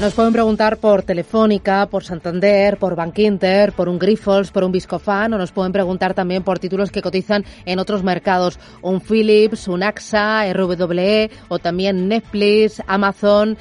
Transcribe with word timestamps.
Nos 0.00 0.14
pueden 0.14 0.32
preguntar 0.32 0.78
por 0.78 1.02
Telefónica, 1.02 1.84
por 1.84 2.04
Santander, 2.04 2.78
por 2.78 2.96
Bankinter, 2.96 3.74
por 3.74 3.86
un 3.86 3.98
Grifols, 3.98 4.50
por 4.50 4.64
un 4.64 4.72
Viscofan 4.72 5.34
o 5.34 5.38
nos 5.38 5.52
pueden 5.52 5.72
preguntar 5.72 6.14
también 6.14 6.42
por 6.42 6.58
títulos 6.58 6.90
que 6.90 7.02
cotizan 7.02 7.44
en 7.66 7.78
otros 7.78 8.02
mercados, 8.02 8.58
un 8.80 9.02
Philips, 9.02 9.68
un 9.68 9.82
AXA, 9.82 10.50
RWE 10.54 11.30
o 11.48 11.58
también 11.58 12.08
Netflix, 12.08 12.82
Amazon. 12.86 13.58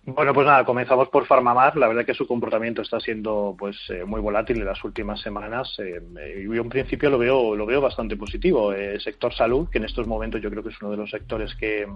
Bueno, 0.03 0.33
pues 0.33 0.45
nada, 0.45 0.65
comenzamos 0.65 1.07
por 1.09 1.25
Farmamar. 1.25 1.77
La 1.77 1.87
verdad 1.87 2.05
que 2.05 2.13
su 2.13 2.27
comportamiento 2.27 2.81
está 2.81 2.99
siendo 2.99 3.55
pues 3.57 3.77
eh, 3.89 4.03
muy 4.03 4.19
volátil 4.19 4.57
en 4.57 4.65
las 4.65 4.83
últimas 4.83 5.21
semanas. 5.21 5.73
Eh, 5.79 6.43
y 6.43 6.43
yo 6.43 6.61
en 6.61 6.69
principio 6.69 7.09
lo 7.09 7.17
veo 7.17 7.55
lo 7.55 7.65
veo 7.65 7.79
bastante 7.79 8.17
positivo. 8.17 8.73
El 8.73 8.99
sector 8.99 9.33
salud, 9.33 9.69
que 9.69 9.77
en 9.77 9.85
estos 9.85 10.07
momentos 10.07 10.41
yo 10.41 10.49
creo 10.49 10.63
que 10.63 10.69
es 10.69 10.81
uno 10.81 10.91
de 10.91 10.97
los 10.97 11.09
sectores 11.09 11.55
que, 11.55 11.87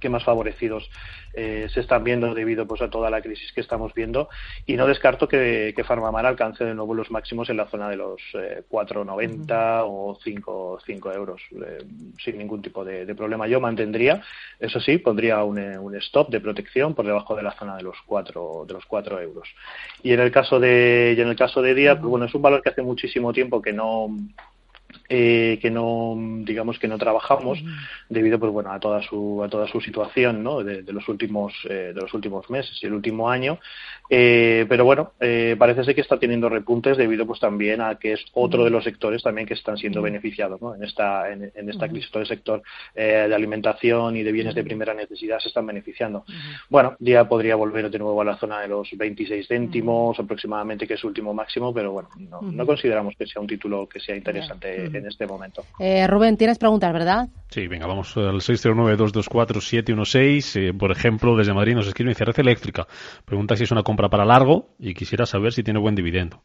que 0.00 0.08
más 0.08 0.24
favorecidos 0.24 0.90
eh, 1.32 1.68
se 1.72 1.80
están 1.80 2.02
viendo 2.02 2.34
debido 2.34 2.66
pues 2.66 2.82
a 2.82 2.90
toda 2.90 3.08
la 3.08 3.22
crisis 3.22 3.52
que 3.52 3.60
estamos 3.60 3.94
viendo 3.94 4.28
y 4.66 4.76
no 4.76 4.86
descarto 4.86 5.28
que, 5.28 5.72
que 5.76 5.84
Farmamar 5.84 6.26
alcance 6.26 6.64
de 6.64 6.74
nuevo 6.74 6.94
los 6.94 7.10
máximos 7.10 7.48
en 7.50 7.56
la 7.56 7.66
zona 7.66 7.88
de 7.88 7.96
los 7.96 8.20
4,90 8.32 9.50
eh, 9.50 9.82
o 9.86 10.18
5, 10.22 10.78
5 10.84 11.12
euros 11.12 11.40
eh, 11.52 11.78
sin 12.18 12.38
ningún 12.38 12.62
tipo 12.62 12.84
de, 12.84 13.14
problema. 13.14 13.46
Yo 13.46 13.60
mantendría, 13.60 14.22
eso 14.58 14.80
sí, 14.80 14.98
pondría 14.98 15.44
un, 15.44 15.58
un, 15.58 15.94
stop 15.96 16.30
de 16.30 16.40
protección 16.40 16.94
por 16.94 17.04
debajo 17.04 17.36
de 17.36 17.42
la 17.42 17.52
zona 17.52 17.76
de 17.76 17.82
los 17.82 17.96
4 18.06 18.64
de 18.66 18.74
los 18.74 18.86
4 18.86 19.20
euros. 19.20 19.48
Y 20.02 20.12
en 20.12 20.20
el 20.20 20.30
caso 20.30 20.58
de 20.58 21.14
y 21.16 21.20
en 21.20 21.28
el 21.28 21.36
caso 21.36 21.60
de 21.60 21.74
día, 21.74 21.96
pues 21.96 22.08
bueno, 22.08 22.26
es 22.26 22.34
un 22.34 22.42
valor 22.42 22.62
que 22.62 22.70
hace 22.70 22.82
muchísimo 22.82 23.32
tiempo 23.32 23.60
que 23.60 23.72
no 23.72 24.08
eh, 25.12 25.58
que 25.60 25.72
no 25.72 26.14
digamos 26.44 26.78
que 26.78 26.86
no 26.86 26.96
trabajamos 26.96 27.58
debido 28.08 28.38
pues 28.38 28.52
bueno 28.52 28.70
a 28.70 28.78
toda 28.78 29.02
su 29.02 29.42
a 29.42 29.48
toda 29.48 29.66
su 29.66 29.80
situación 29.80 30.44
¿no? 30.44 30.62
de, 30.62 30.84
los 30.84 31.08
últimos 31.08 31.52
eh, 31.68 31.92
de 31.92 32.00
los 32.00 32.14
últimos 32.14 32.48
meses 32.48 32.78
y 32.80 32.86
el 32.86 32.92
último 32.92 33.28
año. 33.28 33.58
Eh, 34.08 34.66
pero 34.68 34.84
bueno 34.84 35.12
parece 35.58 35.82
ser 35.82 35.96
que 35.96 36.00
está 36.00 36.18
teniendo 36.18 36.48
repuntes 36.48 36.96
debido 36.96 37.26
pues 37.26 37.40
también 37.40 37.80
a 37.80 37.96
que 37.96 38.12
es 38.12 38.24
otro 38.34 38.62
de 38.62 38.70
los 38.70 38.84
sectores 38.84 39.20
también 39.20 39.48
que 39.48 39.54
están 39.54 39.76
siendo 39.76 40.00
beneficiados 40.00 40.62
¿no? 40.62 40.76
en 40.76 40.84
esta 40.84 41.28
en, 41.32 41.68
esta 41.68 41.88
crisis 41.88 42.10
todo 42.10 42.22
el 42.22 42.28
sector 42.28 42.62
de 42.94 43.34
alimentación 43.34 44.16
y 44.16 44.22
de 44.22 44.30
bienes 44.30 44.54
de 44.54 44.62
primera 44.62 44.94
necesidad 44.94 45.40
se 45.40 45.48
están 45.48 45.66
beneficiando. 45.66 46.24
Bueno 46.68 46.94
ya 47.00 47.28
podría 47.28 47.56
volver 47.56 47.90
de 47.90 47.98
nuevo 47.98 48.20
a 48.20 48.24
la 48.24 48.36
zona 48.36 48.60
de 48.60 48.68
los 48.68 48.88
26 48.96 49.48
céntimos 49.48 50.20
aproximadamente 50.20 50.86
que 50.86 50.94
es 50.94 51.00
su 51.00 51.08
último 51.08 51.34
máximo 51.34 51.74
pero 51.74 51.90
bueno 51.90 52.10
no, 52.16 52.42
no 52.42 52.64
consideramos 52.64 53.16
que 53.16 53.26
sea 53.26 53.42
un 53.42 53.48
título 53.48 53.88
que 53.88 53.98
sea 53.98 54.14
interesante 54.14 54.99
en 55.00 55.08
este 55.08 55.26
momento. 55.26 55.64
Eh, 55.78 56.06
Rubén, 56.06 56.36
tienes 56.36 56.58
preguntas, 56.58 56.92
¿verdad? 56.92 57.28
Sí, 57.48 57.66
venga, 57.66 57.86
vamos 57.86 58.14
al 58.16 58.40
609-224-716. 58.40 60.60
Eh, 60.60 60.72
por 60.72 60.92
ejemplo, 60.92 61.36
desde 61.36 61.52
Madrid 61.52 61.74
nos 61.74 61.88
escribe 61.88 62.14
Red 62.14 62.38
Eléctrica. 62.38 62.86
Pregunta 63.24 63.56
si 63.56 63.64
es 63.64 63.72
una 63.72 63.82
compra 63.82 64.08
para 64.08 64.24
largo 64.24 64.68
y 64.78 64.94
quisiera 64.94 65.26
saber 65.26 65.52
si 65.52 65.64
tiene 65.64 65.80
buen 65.80 65.94
dividendo. 65.94 66.42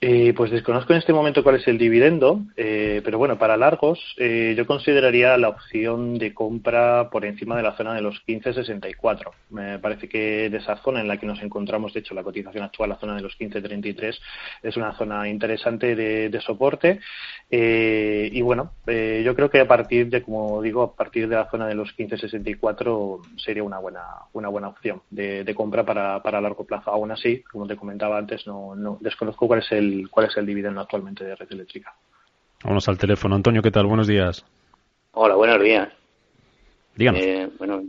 Eh, 0.00 0.32
pues 0.36 0.52
desconozco 0.52 0.92
en 0.92 1.00
este 1.00 1.12
momento 1.12 1.42
cuál 1.42 1.56
es 1.56 1.66
el 1.66 1.76
dividendo, 1.76 2.42
eh, 2.56 3.02
pero 3.04 3.18
bueno, 3.18 3.36
para 3.36 3.56
largos 3.56 3.98
eh, 4.16 4.54
yo 4.56 4.64
consideraría 4.64 5.36
la 5.38 5.48
opción 5.48 6.18
de 6.18 6.32
compra 6.32 7.10
por 7.10 7.24
encima 7.24 7.56
de 7.56 7.64
la 7.64 7.76
zona 7.76 7.94
de 7.94 8.02
los 8.02 8.24
15.64. 8.24 9.32
Me 9.50 9.80
parece 9.80 10.08
que 10.08 10.50
de 10.50 10.58
esa 10.58 10.76
zona 10.84 11.00
en 11.00 11.08
la 11.08 11.16
que 11.16 11.26
nos 11.26 11.42
encontramos, 11.42 11.92
de 11.94 12.00
hecho 12.00 12.14
la 12.14 12.22
cotización 12.22 12.62
actual, 12.62 12.90
la 12.90 13.00
zona 13.00 13.16
de 13.16 13.22
los 13.22 13.36
15.33, 13.36 14.20
es 14.62 14.76
una 14.76 14.96
zona 14.96 15.28
interesante 15.28 15.96
de, 15.96 16.40
soporte. 16.46 17.00
y 17.50 18.40
bueno, 18.42 18.74
yo 18.86 19.34
creo 19.34 19.50
que 19.50 19.58
a 19.58 19.66
partir 19.66 20.08
de, 20.08 20.22
como 20.22 20.62
digo, 20.62 20.82
a 20.82 20.94
partir 20.94 21.28
de 21.28 21.34
la 21.34 21.50
zona 21.50 21.66
de 21.66 21.74
los 21.74 21.92
15.64 21.96 23.20
sería 23.36 23.64
una 23.64 23.80
buena, 23.80 24.04
una 24.32 24.48
buena 24.48 24.68
opción 24.68 25.02
de, 25.10 25.52
compra 25.56 25.84
para, 25.84 26.22
para 26.22 26.40
largo 26.40 26.64
plazo. 26.64 26.92
Aún 26.92 27.10
así, 27.10 27.42
como 27.50 27.66
te 27.66 27.74
comentaba 27.74 28.16
antes, 28.16 28.46
no, 28.46 28.76
no 28.76 28.98
desconozco 29.00 29.48
cuál 29.48 29.58
es 29.58 29.72
el 29.72 29.87
cuál 30.10 30.26
es 30.26 30.36
el 30.36 30.46
dividendo 30.46 30.80
actualmente 30.80 31.24
de 31.24 31.34
Red 31.34 31.52
Eléctrica. 31.52 31.94
Vamos 32.64 32.88
al 32.88 32.98
teléfono. 32.98 33.34
Antonio, 33.34 33.62
¿qué 33.62 33.70
tal? 33.70 33.86
Buenos 33.86 34.06
días. 34.06 34.44
Hola, 35.12 35.36
buenos 35.36 35.62
días. 35.62 35.88
Díganos. 36.96 37.20
Eh, 37.20 37.48
bueno, 37.58 37.82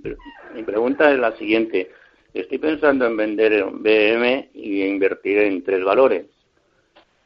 mi 0.53 0.63
pregunta 0.63 1.11
es 1.11 1.19
la 1.19 1.35
siguiente. 1.37 1.91
Estoy 2.33 2.59
pensando 2.59 3.07
en 3.07 3.17
vender 3.17 3.65
BM 3.65 4.49
y 4.53 4.83
invertir 4.83 5.39
en 5.39 5.63
tres 5.63 5.83
valores. 5.83 6.25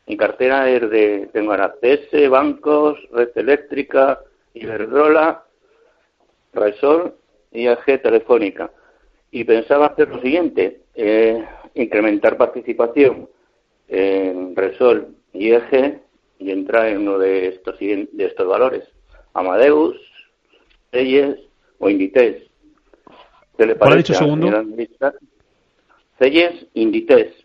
Mi 0.08 0.18
cartera 0.18 0.70
es 0.70 0.90
de, 0.90 1.30
tengo 1.34 1.54
Aracese, 1.54 2.28
bancos, 2.28 2.98
red 3.12 3.30
eléctrica, 3.36 4.20
Iberdrola, 4.54 5.44
Resol 6.54 7.16
y 7.52 7.68
AG 7.68 8.02
Telefónica. 8.02 8.72
Y 9.32 9.44
pensaba 9.44 9.88
hacer 9.88 10.10
lo 10.10 10.22
siguiente, 10.22 10.82
eh, 10.96 11.46
incrementar 11.76 12.38
participación 12.38 13.30
en 13.88 14.56
Resol 14.56 15.16
y 15.34 15.52
Eje 15.52 16.02
y 16.40 16.52
entra 16.52 16.90
en 16.90 17.00
uno 17.00 17.18
de 17.18 17.48
estos, 17.50 17.80
de 17.80 18.08
estos 18.18 18.48
valores, 18.48 18.84
Amadeus, 19.34 19.98
Celles 20.92 21.40
o 21.80 21.90
Inditex. 21.90 22.44
¿Qué 23.58 23.66
le 23.66 23.76
parece 23.76 23.94
ha 23.94 23.98
dicho 23.98 24.14
segundo? 24.14 24.52
Celles, 26.20 26.68
Inditex. 26.74 27.44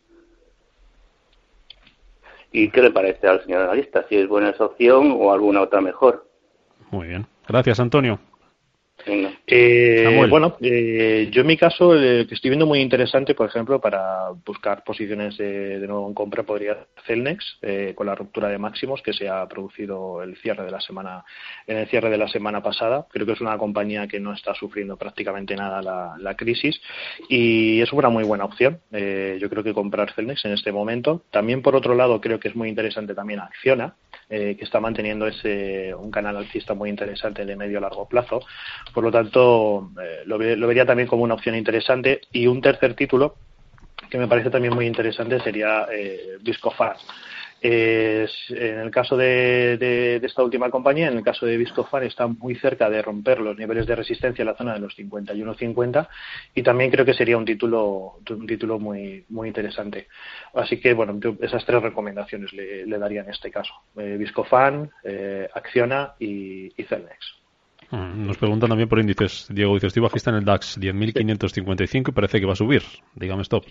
¿Y 2.50 2.70
qué 2.70 2.82
le 2.82 2.90
parece 2.90 3.26
al 3.26 3.42
señor 3.44 3.62
analista? 3.62 4.06
Si 4.08 4.16
es 4.16 4.26
buena 4.26 4.50
esa 4.50 4.64
opción 4.64 5.14
o 5.18 5.32
alguna 5.32 5.60
otra 5.60 5.80
mejor. 5.80 6.26
Muy 6.90 7.08
bien. 7.08 7.26
Gracias, 7.46 7.78
Antonio. 7.78 8.18
Eh, 9.46 10.26
bueno, 10.28 10.56
eh, 10.60 11.28
yo 11.30 11.40
en 11.40 11.46
mi 11.46 11.56
caso, 11.56 11.94
el 11.94 12.26
que 12.26 12.34
estoy 12.34 12.50
viendo 12.50 12.66
muy 12.66 12.80
interesante, 12.80 13.34
por 13.34 13.48
ejemplo, 13.48 13.80
para 13.80 14.30
buscar 14.44 14.84
posiciones 14.84 15.36
de, 15.38 15.78
nuevo 15.86 16.06
en 16.08 16.14
compra, 16.14 16.42
podría 16.42 16.74
ser 16.74 16.86
Celnex, 17.06 17.58
eh, 17.62 17.92
con 17.94 18.06
la 18.06 18.14
ruptura 18.14 18.48
de 18.48 18.58
máximos 18.58 19.00
que 19.02 19.12
se 19.12 19.28
ha 19.28 19.46
producido 19.46 20.22
el 20.22 20.36
cierre 20.36 20.64
de 20.64 20.70
la 20.70 20.80
semana, 20.80 21.24
en 21.66 21.78
el 21.78 21.88
cierre 21.88 22.10
de 22.10 22.18
la 22.18 22.28
semana 22.28 22.62
pasada. 22.62 23.06
Creo 23.10 23.24
que 23.24 23.32
es 23.32 23.40
una 23.40 23.56
compañía 23.56 24.06
que 24.06 24.20
no 24.20 24.32
está 24.32 24.54
sufriendo 24.54 24.96
prácticamente 24.96 25.56
nada 25.56 25.80
la, 26.18 26.34
crisis 26.38 26.80
y 27.28 27.80
es 27.80 27.92
una 27.92 28.10
muy 28.10 28.22
buena 28.22 28.44
opción. 28.44 28.78
yo 28.92 29.50
creo 29.50 29.64
que 29.64 29.74
comprar 29.74 30.12
Celnex 30.12 30.44
en 30.44 30.52
este 30.52 30.70
momento. 30.70 31.22
También, 31.30 31.62
por 31.62 31.74
otro 31.74 31.94
lado, 31.94 32.20
creo 32.20 32.38
que 32.38 32.48
es 32.48 32.54
muy 32.54 32.68
interesante 32.68 33.14
también 33.14 33.40
Acciona, 33.40 33.96
que 34.28 34.58
está 34.60 34.78
manteniendo 34.78 35.26
ese 35.26 35.94
un 35.94 36.10
canal 36.10 36.36
alcista 36.36 36.74
muy 36.74 36.90
interesante 36.90 37.46
de 37.46 37.56
medio 37.56 37.78
a 37.78 37.80
largo 37.80 38.06
plazo 38.06 38.40
por 38.92 39.04
lo 39.04 39.10
tanto, 39.10 39.90
eh, 40.02 40.22
lo, 40.26 40.38
vería 40.38 40.86
también 40.86 41.08
como 41.08 41.22
una 41.22 41.34
opción 41.34 41.54
interesante. 41.54 42.20
Y 42.32 42.46
un 42.46 42.60
tercer 42.60 42.94
título 42.94 43.36
que 44.10 44.18
me 44.18 44.28
parece 44.28 44.50
también 44.50 44.74
muy 44.74 44.86
interesante 44.86 45.40
sería 45.40 45.86
eh, 45.92 46.38
En 47.60 48.78
el 48.80 48.90
caso 48.90 49.16
de, 49.16 50.20
esta 50.22 50.42
última 50.42 50.70
compañía, 50.70 51.08
en 51.08 51.16
el 51.16 51.24
caso 51.24 51.44
de 51.44 51.56
Viscofan, 51.56 52.04
está 52.04 52.26
muy 52.26 52.54
cerca 52.54 52.88
de 52.88 53.02
romper 53.02 53.40
los 53.40 53.58
niveles 53.58 53.86
de 53.86 53.96
resistencia 53.96 54.42
en 54.42 54.46
la 54.46 54.54
zona 54.54 54.74
de 54.74 54.80
los 54.80 54.96
51-50 54.96 56.08
y 56.54 56.62
también 56.62 56.90
creo 56.90 57.04
que 57.04 57.14
sería 57.14 57.36
un 57.36 57.44
título 57.44 58.20
un 58.30 58.46
título 58.46 58.78
muy 58.78 59.24
muy 59.28 59.48
interesante. 59.48 60.06
Así 60.54 60.80
que, 60.80 60.94
bueno, 60.94 61.18
esas 61.40 61.64
tres 61.64 61.82
recomendaciones 61.82 62.52
le, 62.52 62.98
daría 62.98 63.22
en 63.22 63.30
este 63.30 63.50
caso. 63.50 63.72
Eh, 63.96 64.16
Viscofan, 64.18 64.90
eh, 65.04 65.48
Acciona 65.54 66.14
y, 66.18 66.72
y 66.80 66.84
Celnex. 66.84 67.38
Mm, 67.90 68.26
nos 68.26 68.36
preguntan 68.36 68.68
también 68.68 68.88
por 68.88 68.98
índices. 68.98 69.46
Diego 69.50 69.74
dice, 69.74 69.86
estoy 69.86 70.02
bajista 70.02 70.30
en 70.30 70.36
el 70.36 70.44
DAX, 70.44 70.78
10.555 70.78 72.08
y 72.08 72.12
parece 72.12 72.40
que 72.40 72.46
va 72.46 72.52
a 72.52 72.56
subir. 72.56 72.82
Dígame 73.14 73.42
stop. 73.42 73.64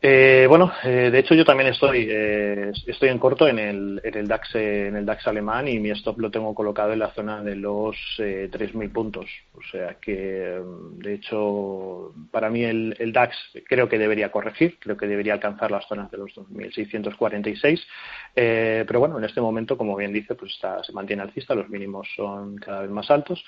Eh, 0.00 0.46
bueno, 0.48 0.72
eh, 0.84 1.10
de 1.10 1.18
hecho 1.18 1.34
yo 1.34 1.44
también 1.44 1.70
estoy 1.70 2.06
eh, 2.08 2.70
estoy 2.86 3.08
en 3.08 3.18
corto 3.18 3.48
en 3.48 3.58
el, 3.58 4.00
en 4.04 4.14
el 4.16 4.28
DAX 4.28 4.54
en 4.54 4.94
el 4.94 5.04
DAX 5.04 5.26
alemán 5.26 5.66
y 5.66 5.80
mi 5.80 5.90
stop 5.90 6.20
lo 6.20 6.30
tengo 6.30 6.54
colocado 6.54 6.92
en 6.92 7.00
la 7.00 7.10
zona 7.10 7.42
de 7.42 7.56
los 7.56 7.96
3.000 8.16 8.92
puntos. 8.92 9.26
O 9.54 9.62
sea 9.72 9.96
que 10.00 10.60
mm, 10.64 10.98
de 11.00 11.14
hecho 11.14 12.12
para 12.30 12.48
mí 12.48 12.62
el, 12.62 12.94
el, 13.00 13.12
DAX 13.12 13.36
creo 13.68 13.88
que 13.88 13.98
debería 13.98 14.30
corregir, 14.30 14.78
creo 14.78 14.96
que 14.96 15.08
debería 15.08 15.32
alcanzar 15.32 15.72
las 15.72 15.88
zonas 15.88 16.10
de 16.12 16.18
los 16.18 16.32
2.646. 16.32 17.84
pero 18.34 19.00
bueno, 19.00 19.18
en 19.18 19.24
este 19.24 19.40
momento, 19.40 19.76
como 19.76 19.96
bien 19.96 20.12
dice, 20.12 20.36
pues 20.36 20.52
está, 20.52 20.82
se 20.84 20.92
mantiene 20.92 21.22
alcista, 21.22 21.56
los 21.56 21.68
mínimos 21.68 22.08
son 22.14 22.56
cada 22.58 22.82
vez 22.82 22.90
más 22.90 23.10
altos 23.10 23.44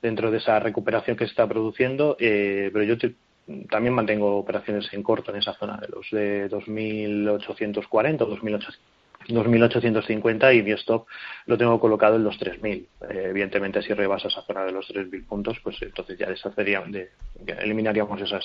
dentro 0.00 0.30
de 0.30 0.38
esa 0.38 0.58
recuperación 0.60 1.16
que 1.16 1.26
se 1.26 1.30
está 1.32 1.46
produciendo. 1.46 2.16
pero 2.18 2.82
yo 2.84 2.96
te, 2.96 3.14
también 3.68 3.94
mantengo 3.94 4.36
operaciones 4.36 4.92
en 4.92 5.02
corto 5.02 5.32
en 5.32 5.38
esa 5.38 5.54
zona 5.54 5.76
de 5.78 5.88
los 5.88 6.10
de 6.10 6.50
2.840 6.50 8.22
o 8.22 8.36
2.850 9.28 10.56
y 10.56 10.62
mi 10.62 10.72
stop 10.72 11.06
lo 11.46 11.58
tengo 11.58 11.78
colocado 11.78 12.16
en 12.16 12.24
los 12.24 12.38
3.000. 12.38 12.86
Eh, 13.10 13.26
evidentemente, 13.30 13.82
si 13.82 13.92
rebasa 13.92 14.28
esa 14.28 14.42
zona 14.42 14.64
de 14.64 14.72
los 14.72 14.88
3.000 14.88 15.26
puntos, 15.26 15.58
pues 15.62 15.80
entonces 15.82 16.18
ya 16.18 16.28
deshacería, 16.28 16.82
de, 16.86 17.10
eliminaríamos 17.60 18.20
esas, 18.20 18.44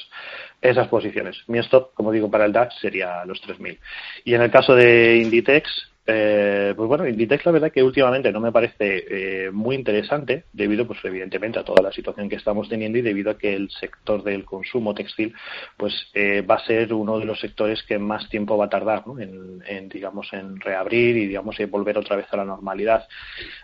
esas 0.61 0.87
posiciones. 0.87 1.37
Mi 1.47 1.59
stop, 1.59 1.93
como 1.93 2.11
digo, 2.11 2.29
para 2.29 2.45
el 2.45 2.53
DAX 2.53 2.75
sería 2.79 3.25
los 3.25 3.41
3.000. 3.41 3.77
Y 4.25 4.33
en 4.33 4.41
el 4.41 4.51
caso 4.51 4.75
de 4.75 5.17
Inditex, 5.17 5.94
eh, 6.07 6.73
pues 6.75 6.87
bueno, 6.87 7.07
Inditex 7.07 7.45
la 7.45 7.51
verdad 7.51 7.71
que 7.71 7.81
últimamente 7.81 8.31
no 8.31 8.39
me 8.39 8.51
parece 8.51 9.05
eh, 9.09 9.51
muy 9.51 9.75
interesante 9.75 10.43
debido 10.53 10.85
pues 10.85 10.99
evidentemente 11.03 11.57
a 11.57 11.63
toda 11.63 11.81
la 11.81 11.91
situación 11.91 12.29
que 12.29 12.35
estamos 12.35 12.69
teniendo 12.69 12.99
y 12.99 13.01
debido 13.01 13.31
a 13.31 13.37
que 13.37 13.55
el 13.55 13.71
sector 13.71 14.23
del 14.23 14.45
consumo 14.45 14.93
textil 14.93 15.33
pues 15.77 15.93
eh, 16.13 16.41
va 16.41 16.55
a 16.55 16.65
ser 16.65 16.93
uno 16.93 17.17
de 17.17 17.25
los 17.25 17.39
sectores 17.39 17.81
que 17.83 17.97
más 17.97 18.29
tiempo 18.29 18.55
va 18.55 18.65
a 18.65 18.69
tardar 18.69 19.03
en, 19.19 19.89
digamos 19.89 20.31
en 20.33 20.59
reabrir 20.59 21.17
y 21.17 21.27
digamos 21.27 21.57
volver 21.71 21.97
otra 21.97 22.17
vez 22.17 22.27
a 22.31 22.37
la 22.37 22.45
normalidad. 22.45 23.07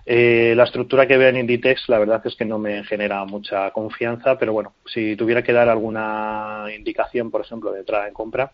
la 0.05 0.63
estructura 0.63 1.07
que 1.07 1.17
veo 1.17 1.29
en 1.29 1.37
Inditex 1.37 1.89
la 1.89 1.99
verdad 1.99 2.21
es 2.25 2.35
que 2.35 2.45
no 2.45 2.57
me 2.57 2.83
genera 2.85 3.23
mucha 3.25 3.69
confianza, 3.71 4.37
pero 4.37 4.53
bueno, 4.53 4.73
si 4.85 5.15
tuviera 5.15 5.43
que 5.43 5.53
dar 5.53 5.69
alguna 5.69 6.65
indicación, 6.75 7.29
por 7.29 7.41
ejemplo, 7.41 7.71
de 7.71 7.79
entrada 7.81 8.07
en 8.07 8.13
compra, 8.13 8.51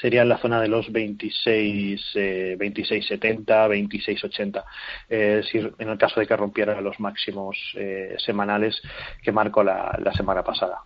sería 0.00 0.22
en 0.22 0.28
la 0.28 0.38
zona 0.38 0.60
de 0.60 0.68
los 0.68 0.90
26, 0.90 2.12
eh, 2.14 2.56
26,70, 2.58 3.68
26,80, 3.68 4.64
eh, 5.08 5.42
si, 5.50 5.58
en 5.58 5.88
el 5.88 5.98
caso 5.98 6.20
de 6.20 6.26
que 6.26 6.36
rompiera 6.36 6.80
los 6.80 6.98
máximos 7.00 7.56
eh, 7.76 8.16
semanales 8.18 8.80
que 9.22 9.32
marcó 9.32 9.62
la, 9.62 9.98
semana 10.16 10.42
pasada. 10.42 10.78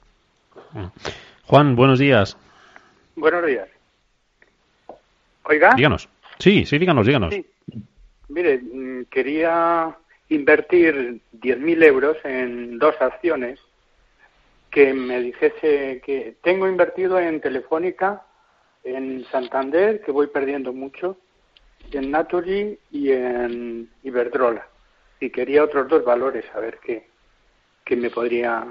Mm. 0.73 0.87
Juan, 1.47 1.77
buenos 1.77 1.99
días. 1.99 2.37
Buenos 3.17 3.47
días. 3.47 3.69
Oiga. 5.45 5.75
Díganos. 5.77 6.09
Sí, 6.39 6.67
sí, 6.67 6.79
díganos, 6.79 7.07
díganos. 7.07 7.35
Mire, 8.29 8.59
mm, 8.59 9.05
quería 9.05 9.97
invertir 10.31 11.21
10.000 11.33 11.83
euros 11.85 12.17
en 12.25 12.79
dos 12.79 12.95
acciones 13.01 13.61
que 14.71 14.93
me 14.93 15.21
dijese 15.21 16.03
que 16.05 16.35
tengo 16.43 16.67
invertido 16.67 17.21
en 17.21 17.41
Telefónica 17.41 18.23
en 18.85 19.25
Santander, 19.33 20.03
que 20.03 20.13
voy 20.13 20.29
perdiendo 20.29 20.73
mucho, 20.73 21.17
en 21.93 22.11
Naturgy 22.11 22.79
y 22.91 23.13
en 23.13 23.89
Iberdrola. 24.03 24.67
Y 25.21 25.31
quería 25.31 25.65
otros 25.65 25.89
dos 25.89 26.05
valores, 26.05 26.45
a 26.55 26.61
ver 26.61 26.79
qué, 26.85 27.07
qué 27.85 27.97
me 27.97 28.11
podría... 28.11 28.67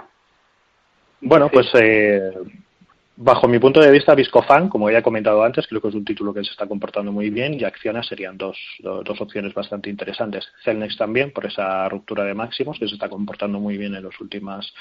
Bueno, 1.22 1.50
pues 1.50 1.68
eh, 1.76 2.32
Bajo 3.16 3.48
mi 3.48 3.60
punto 3.60 3.80
de 3.80 3.92
vista, 3.92 4.16
Viscofan, 4.16 4.70
como 4.70 4.90
ya 4.90 4.98
he 4.98 5.04
comentado 5.04 5.44
antes, 5.44 5.68
creo 5.68 5.80
que 5.80 5.90
es 5.90 5.94
un 5.94 6.04
título 6.04 6.34
que 6.34 6.44
se 6.44 6.50
está 6.50 6.66
comportando 6.66 7.12
muy 7.12 7.30
bien 7.30 7.54
y 7.54 7.64
Acciona 7.64 8.02
serían 8.02 8.40
dos, 8.40 8.58
dos, 8.80 9.22
opciones 9.22 9.54
bastante 9.54 9.88
interesantes. 9.88 10.52
Celnex 10.64 10.98
también, 10.98 11.30
por 11.30 11.46
esa 11.46 11.88
ruptura 11.90 12.24
de 12.24 12.34
máximos 12.34 12.80
que 12.80 12.88
se 12.88 12.96
está 12.96 13.10
comportando 13.10 13.60
muy 13.60 13.78
bien 13.78 13.94
en, 13.94 14.02
los 14.02 14.20
últimas, 14.20 14.74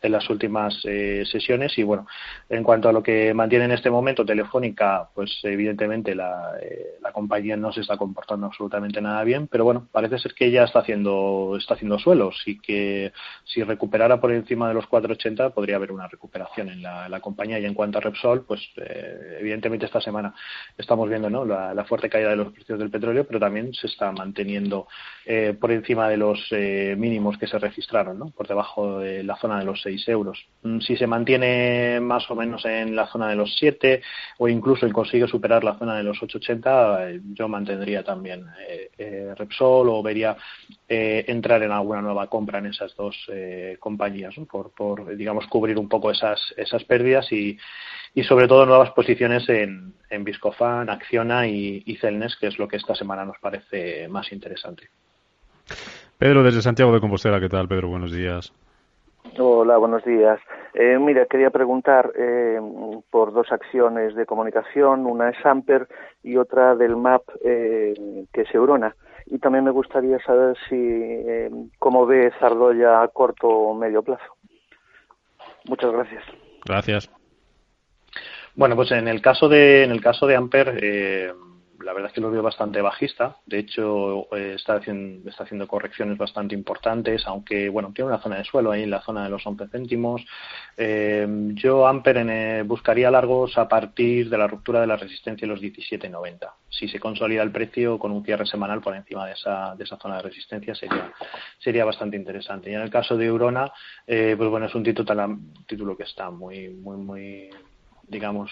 en 0.00 0.12
las 0.12 0.30
últimas 0.30 0.80
eh, 0.84 1.24
sesiones. 1.32 1.76
Y 1.78 1.82
bueno, 1.82 2.06
en 2.48 2.62
cuanto 2.62 2.88
a 2.88 2.92
lo 2.92 3.02
que 3.02 3.34
mantiene 3.34 3.64
en 3.64 3.72
este 3.72 3.90
momento 3.90 4.24
Telefónica, 4.24 5.08
pues 5.12 5.40
evidentemente 5.42 6.14
la, 6.14 6.52
eh, 6.62 6.98
la 7.02 7.10
compañía 7.10 7.56
no 7.56 7.72
se 7.72 7.80
está 7.80 7.96
comportando 7.96 8.46
absolutamente 8.46 9.00
nada 9.00 9.24
bien, 9.24 9.48
pero 9.48 9.64
bueno, 9.64 9.88
parece 9.90 10.20
ser 10.20 10.34
que 10.34 10.52
ya 10.52 10.62
está 10.62 10.78
haciendo, 10.78 11.56
está 11.58 11.74
haciendo 11.74 11.98
suelos 11.98 12.40
y 12.46 12.60
que 12.60 13.12
si 13.42 13.64
recuperara 13.64 14.20
por 14.20 14.30
encima 14.30 14.68
de 14.68 14.74
los 14.74 14.88
4,80 14.88 15.52
podría 15.52 15.74
haber 15.74 15.90
una 15.90 16.06
recuperación 16.06 16.68
en 16.68 16.82
la, 16.82 17.08
la 17.08 17.18
compañía 17.18 17.58
cuanto 17.80 17.96
a 17.96 18.02
Repsol, 18.02 18.44
pues 18.44 18.60
eh, 18.76 19.38
evidentemente 19.40 19.86
esta 19.86 20.02
semana 20.02 20.34
estamos 20.76 21.08
viendo 21.08 21.30
la, 21.46 21.82
fuerte 21.88 22.10
caída 22.10 22.28
de 22.28 22.36
los 22.36 22.52
precios 22.52 22.78
del 22.78 22.90
petróleo, 22.90 23.24
pero 23.26 23.40
también 23.40 23.72
se 23.72 23.86
está 23.86 24.12
manteniendo 24.12 24.86
eh, 25.24 25.56
por 25.58 25.72
encima 25.72 26.06
de 26.06 26.18
los 26.18 26.46
eh, 26.50 26.94
mínimos 26.98 27.38
que 27.38 27.46
se 27.46 27.58
registraron, 27.58 28.18
¿no? 28.18 28.32
por 28.32 28.46
debajo 28.46 28.98
de 28.98 29.22
la 29.22 29.36
zona 29.36 29.60
de 29.60 29.64
los 29.64 29.80
6 29.80 30.06
euros. 30.10 30.44
Mm, 30.62 30.80
si 30.80 30.94
se 30.94 31.06
mantiene 31.06 32.00
más 32.00 32.30
o 32.30 32.34
menos 32.34 32.66
en 32.66 32.94
la 32.94 33.06
zona 33.06 33.30
de 33.30 33.36
los 33.36 33.56
7 33.56 34.02
o 34.36 34.46
incluso 34.46 34.86
consigue 34.92 35.26
superar 35.26 35.64
la 35.64 35.78
zona 35.78 35.96
de 35.96 36.02
los 36.02 36.18
8,80, 36.18 37.32
yo 37.32 37.48
mantendría 37.48 38.04
también 38.04 38.44
Repsol 39.38 39.88
o 39.88 40.02
vería 40.02 40.36
entrar 40.86 41.62
en 41.62 41.72
alguna 41.72 42.02
nueva 42.02 42.26
compra 42.26 42.58
en 42.58 42.66
esas 42.66 42.94
dos 42.94 43.16
compañías 43.78 44.34
por, 44.50 44.72
por, 44.72 45.16
digamos, 45.16 45.46
cubrir 45.46 45.78
un 45.78 45.88
poco 45.88 46.10
esas, 46.10 46.38
esas 46.58 46.84
pérdidas 46.84 47.32
y, 47.32 47.56
y 48.14 48.24
sobre 48.24 48.48
todo 48.48 48.66
nuevas 48.66 48.90
posiciones 48.90 49.48
en, 49.48 49.94
en 50.08 50.24
Viscofan, 50.24 50.90
Acciona 50.90 51.46
y, 51.46 51.96
Celnes, 52.00 52.36
que 52.36 52.48
es 52.48 52.58
lo 52.58 52.66
que 52.66 52.76
esta 52.76 52.94
semana 52.94 53.24
nos 53.24 53.38
parece 53.38 54.08
más 54.08 54.32
interesante. 54.32 54.88
Pedro, 56.18 56.42
desde 56.42 56.62
Santiago 56.62 56.92
de 56.92 57.00
Compostela, 57.00 57.40
¿qué 57.40 57.48
tal, 57.48 57.68
Pedro? 57.68 57.88
Buenos 57.88 58.12
días. 58.12 58.52
Hola, 59.38 59.76
buenos 59.76 60.04
días. 60.04 60.40
Eh, 60.74 60.98
mira, 60.98 61.26
quería 61.26 61.50
preguntar 61.50 62.12
eh, 62.16 62.58
por 63.10 63.32
dos 63.32 63.52
acciones 63.52 64.14
de 64.14 64.26
comunicación, 64.26 65.06
una 65.06 65.30
es 65.30 65.46
Amper 65.46 65.86
y 66.22 66.36
otra 66.36 66.74
del 66.74 66.96
MAP, 66.96 67.22
eh, 67.44 68.24
que 68.32 68.42
es 68.42 68.54
Eurona. 68.54 68.96
Y 69.26 69.38
también 69.38 69.64
me 69.64 69.70
gustaría 69.70 70.18
saber 70.20 70.56
si 70.68 71.68
cómo 71.78 72.04
ve 72.04 72.32
Zardoya 72.40 73.02
a 73.02 73.08
corto 73.08 73.48
o 73.48 73.74
medio 73.74 74.02
plazo. 74.02 74.34
Muchas 75.66 75.92
gracias. 75.92 76.24
Gracias. 76.64 77.19
Bueno, 78.60 78.76
pues 78.76 78.90
en 78.90 79.08
el 79.08 79.22
caso 79.22 79.48
de, 79.48 79.84
en 79.84 79.90
el 79.90 80.02
caso 80.02 80.26
de 80.26 80.36
Amper, 80.36 80.78
eh, 80.82 81.32
la 81.82 81.94
verdad 81.94 82.08
es 82.10 82.12
que 82.12 82.20
lo 82.20 82.30
veo 82.30 82.42
bastante 82.42 82.82
bajista. 82.82 83.38
De 83.46 83.58
hecho, 83.58 84.26
eh, 84.36 84.52
está, 84.54 84.74
haciendo, 84.74 85.30
está 85.30 85.44
haciendo 85.44 85.66
correcciones 85.66 86.18
bastante 86.18 86.54
importantes, 86.54 87.26
aunque, 87.26 87.70
bueno, 87.70 87.90
tiene 87.94 88.10
una 88.10 88.20
zona 88.20 88.36
de 88.36 88.44
suelo 88.44 88.70
ahí 88.70 88.82
en 88.82 88.90
la 88.90 89.00
zona 89.00 89.24
de 89.24 89.30
los 89.30 89.46
11 89.46 89.66
céntimos. 89.68 90.26
Eh, 90.76 91.26
yo, 91.54 91.86
Amper, 91.86 92.62
buscaría 92.64 93.10
largos 93.10 93.56
a 93.56 93.66
partir 93.66 94.28
de 94.28 94.36
la 94.36 94.46
ruptura 94.46 94.82
de 94.82 94.88
la 94.88 94.96
resistencia 94.98 95.48
de 95.48 95.54
los 95.54 95.62
17.90. 95.62 96.52
Si 96.68 96.86
se 96.86 97.00
consolida 97.00 97.42
el 97.42 97.52
precio 97.52 97.98
con 97.98 98.12
un 98.12 98.22
cierre 98.26 98.44
semanal 98.44 98.82
por 98.82 98.94
encima 98.94 99.24
de 99.24 99.32
esa, 99.32 99.74
de 99.74 99.84
esa 99.84 99.96
zona 99.96 100.16
de 100.16 100.22
resistencia, 100.24 100.74
sería, 100.74 101.10
sería 101.58 101.86
bastante 101.86 102.18
interesante. 102.18 102.70
Y 102.70 102.74
en 102.74 102.82
el 102.82 102.90
caso 102.90 103.16
de 103.16 103.24
Eurona, 103.24 103.72
pues 104.04 104.36
bueno, 104.36 104.66
es 104.66 104.74
un 104.74 104.82
título, 104.82 105.38
título 105.66 105.96
que 105.96 106.02
está 106.02 106.30
muy, 106.30 106.68
muy, 106.68 106.98
muy 106.98 107.50
digamos, 108.10 108.50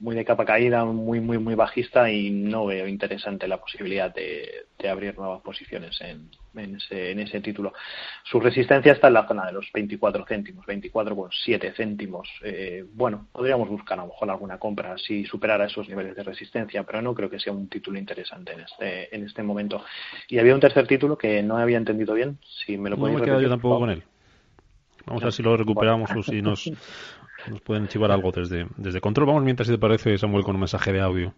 muy 0.00 0.16
de 0.16 0.24
capa 0.24 0.44
caída, 0.44 0.84
muy, 0.84 1.20
muy, 1.20 1.38
muy 1.38 1.54
bajista 1.54 2.10
y 2.10 2.30
no 2.30 2.66
veo 2.66 2.88
interesante 2.88 3.46
la 3.46 3.58
posibilidad 3.58 4.12
de, 4.12 4.66
abrir 4.88 5.16
nuevas 5.16 5.42
posiciones 5.42 6.00
en, 6.00 6.28
en, 6.54 6.76
ese, 6.76 7.12
en 7.12 7.20
ese 7.20 7.40
título. 7.40 7.72
Su 8.24 8.38
resistencia 8.40 8.92
está 8.92 9.08
en 9.08 9.14
la 9.14 9.26
zona 9.26 9.46
de 9.46 9.52
los 9.52 9.70
24 9.72 10.24
céntimos, 10.26 10.66
24,7 10.66 11.74
céntimos. 11.74 12.28
Eh, 12.42 12.84
bueno, 12.94 13.28
podríamos 13.32 13.68
buscar 13.68 13.98
a 13.98 14.02
lo 14.02 14.08
mejor 14.08 14.30
alguna 14.30 14.58
compra 14.58 14.96
si 14.98 15.24
superara 15.24 15.66
esos 15.66 15.88
niveles 15.88 16.14
de 16.14 16.22
resistencia, 16.22 16.82
pero 16.82 17.00
no 17.00 17.14
creo 17.14 17.30
que 17.30 17.40
sea 17.40 17.52
un 17.52 17.68
título 17.68 17.98
interesante 17.98 18.52
en 18.52 18.60
este, 18.60 19.14
en 19.14 19.24
este 19.24 19.42
momento. 19.42 19.84
Y 20.28 20.38
había 20.38 20.54
un 20.54 20.60
tercer 20.60 20.86
título 20.86 21.16
que 21.16 21.42
no 21.42 21.56
había 21.56 21.78
entendido 21.78 22.14
bien, 22.14 22.38
si 22.64 22.76
me 22.76 22.90
lo 22.90 22.96
No 22.96 23.06
me 23.06 23.18
he 23.18 23.22
quedado 23.22 23.40
yo 23.40 23.48
tampoco 23.48 23.80
con 23.80 23.90
él. 23.90 24.02
Vamos 25.06 25.22
a 25.22 25.26
ver 25.26 25.32
si 25.32 25.42
lo 25.42 25.56
recuperamos 25.56 26.10
o 26.10 26.22
si 26.22 26.42
nos, 26.42 26.64
nos 27.50 27.60
pueden 27.60 27.88
chivar 27.88 28.10
algo 28.10 28.32
desde, 28.32 28.66
desde 28.76 29.00
control. 29.00 29.26
Vamos 29.26 29.44
mientras, 29.44 29.66
si 29.66 29.74
te 29.74 29.78
parece, 29.78 30.18
Samuel, 30.18 30.44
con 30.44 30.54
un 30.54 30.60
mensaje 30.60 30.92
de 30.92 31.00
audio. 31.00 31.34